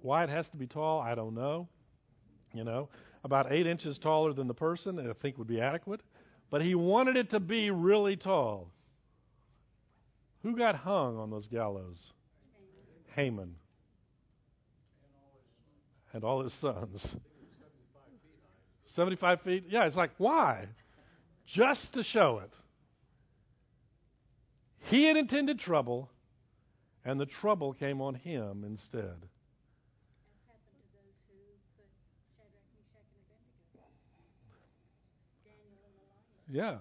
why 0.00 0.24
it 0.24 0.30
has 0.30 0.48
to 0.50 0.56
be 0.56 0.66
tall, 0.66 1.00
I 1.00 1.14
don't 1.14 1.34
know. 1.34 1.68
You 2.54 2.64
know, 2.64 2.88
about 3.24 3.52
eight 3.52 3.66
inches 3.66 3.98
taller 3.98 4.32
than 4.32 4.46
the 4.46 4.54
person, 4.54 4.98
I 4.98 5.12
think 5.12 5.38
would 5.38 5.48
be 5.48 5.60
adequate. 5.60 6.00
But 6.50 6.62
he 6.62 6.74
wanted 6.74 7.16
it 7.16 7.30
to 7.30 7.40
be 7.40 7.70
really 7.70 8.16
tall. 8.16 8.70
Who 10.42 10.56
got 10.56 10.76
hung 10.76 11.18
on 11.18 11.30
those 11.30 11.46
gallows? 11.46 12.12
Haman. 13.18 13.56
And 16.12 16.22
all 16.22 16.44
his 16.44 16.52
sons. 16.54 17.04
75 18.94 19.42
feet? 19.42 19.64
Yeah, 19.68 19.86
it's 19.86 19.96
like, 19.96 20.12
why? 20.18 20.66
Just 21.44 21.94
to 21.94 22.04
show 22.04 22.40
it. 22.44 22.50
He 24.88 25.04
had 25.04 25.16
intended 25.16 25.58
trouble, 25.58 26.08
and 27.04 27.18
the 27.18 27.26
trouble 27.26 27.72
came 27.72 28.00
on 28.00 28.14
him 28.14 28.62
instead. 28.64 29.16
Yeah. 36.48 36.76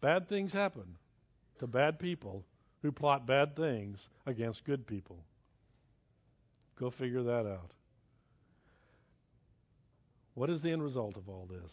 Bad 0.00 0.28
things 0.28 0.52
happen 0.52 0.96
to 1.58 1.66
bad 1.66 1.98
people 1.98 2.44
who 2.84 2.92
plot 2.92 3.26
bad 3.26 3.56
things 3.56 4.08
against 4.26 4.62
good 4.66 4.86
people. 4.86 5.16
Go 6.78 6.90
figure 6.90 7.22
that 7.22 7.46
out. 7.46 7.70
What 10.34 10.50
is 10.50 10.60
the 10.60 10.70
end 10.70 10.82
result 10.82 11.16
of 11.16 11.26
all 11.30 11.48
this? 11.50 11.72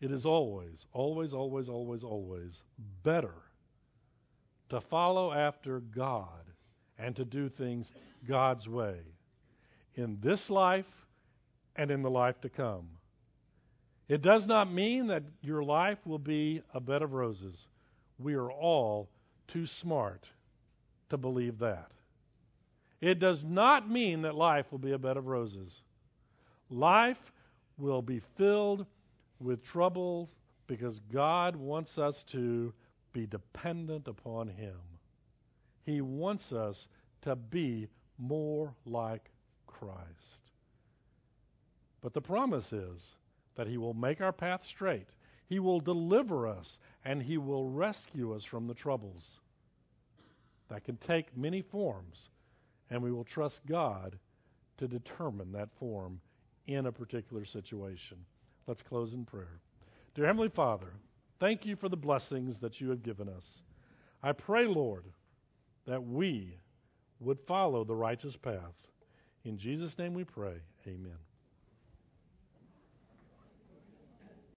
It 0.00 0.12
is 0.12 0.24
always, 0.24 0.86
always, 0.92 1.32
always, 1.32 1.68
always, 1.68 2.04
always 2.04 2.62
better 3.02 3.34
to 4.68 4.80
follow 4.80 5.32
after 5.32 5.80
God 5.80 6.44
and 6.96 7.16
to 7.16 7.24
do 7.24 7.48
things 7.48 7.90
God's 8.28 8.68
way 8.68 9.00
in 9.96 10.18
this 10.22 10.50
life 10.50 10.86
and 11.74 11.90
in 11.90 12.02
the 12.02 12.10
life 12.10 12.40
to 12.42 12.48
come. 12.48 12.86
It 14.08 14.22
does 14.22 14.46
not 14.46 14.72
mean 14.72 15.08
that 15.08 15.24
your 15.42 15.64
life 15.64 15.98
will 16.04 16.20
be 16.20 16.62
a 16.72 16.78
bed 16.78 17.02
of 17.02 17.12
roses. 17.12 17.66
We 18.20 18.34
are 18.34 18.52
all 18.52 19.08
too 19.48 19.66
smart 19.66 20.24
to 21.10 21.16
believe 21.16 21.58
that. 21.58 21.90
It 23.00 23.18
does 23.18 23.44
not 23.44 23.88
mean 23.88 24.22
that 24.22 24.34
life 24.34 24.66
will 24.70 24.78
be 24.78 24.92
a 24.92 24.98
bed 24.98 25.16
of 25.16 25.26
roses. 25.26 25.82
Life 26.70 27.18
will 27.78 28.02
be 28.02 28.20
filled 28.36 28.86
with 29.40 29.64
troubles 29.64 30.28
because 30.66 30.98
God 31.12 31.56
wants 31.56 31.96
us 31.96 32.24
to 32.32 32.72
be 33.12 33.26
dependent 33.26 34.08
upon 34.08 34.48
Him. 34.48 34.76
He 35.86 36.00
wants 36.00 36.52
us 36.52 36.88
to 37.22 37.36
be 37.36 37.88
more 38.18 38.74
like 38.84 39.30
Christ. 39.66 40.50
But 42.00 42.12
the 42.12 42.20
promise 42.20 42.72
is 42.72 43.06
that 43.56 43.66
He 43.66 43.78
will 43.78 43.94
make 43.94 44.20
our 44.20 44.32
path 44.32 44.64
straight. 44.64 45.06
He 45.48 45.58
will 45.58 45.80
deliver 45.80 46.46
us 46.46 46.78
and 47.04 47.22
He 47.22 47.38
will 47.38 47.68
rescue 47.68 48.34
us 48.34 48.44
from 48.44 48.66
the 48.66 48.74
troubles. 48.74 49.24
That 50.68 50.84
can 50.84 50.98
take 50.98 51.34
many 51.34 51.62
forms, 51.62 52.28
and 52.90 53.02
we 53.02 53.10
will 53.10 53.24
trust 53.24 53.60
God 53.66 54.18
to 54.76 54.86
determine 54.86 55.52
that 55.52 55.70
form 55.78 56.20
in 56.66 56.84
a 56.84 56.92
particular 56.92 57.46
situation. 57.46 58.18
Let's 58.66 58.82
close 58.82 59.14
in 59.14 59.24
prayer. 59.24 59.60
Dear 60.14 60.26
Heavenly 60.26 60.50
Father, 60.50 60.92
thank 61.40 61.64
you 61.64 61.74
for 61.76 61.88
the 61.88 61.96
blessings 61.96 62.58
that 62.58 62.82
you 62.82 62.90
have 62.90 63.02
given 63.02 63.30
us. 63.30 63.44
I 64.22 64.32
pray, 64.32 64.66
Lord, 64.66 65.04
that 65.86 66.04
we 66.04 66.58
would 67.20 67.38
follow 67.46 67.84
the 67.84 67.94
righteous 67.94 68.36
path. 68.36 68.74
In 69.44 69.56
Jesus' 69.56 69.96
name 69.96 70.12
we 70.12 70.24
pray. 70.24 70.56
Amen. 70.86 71.16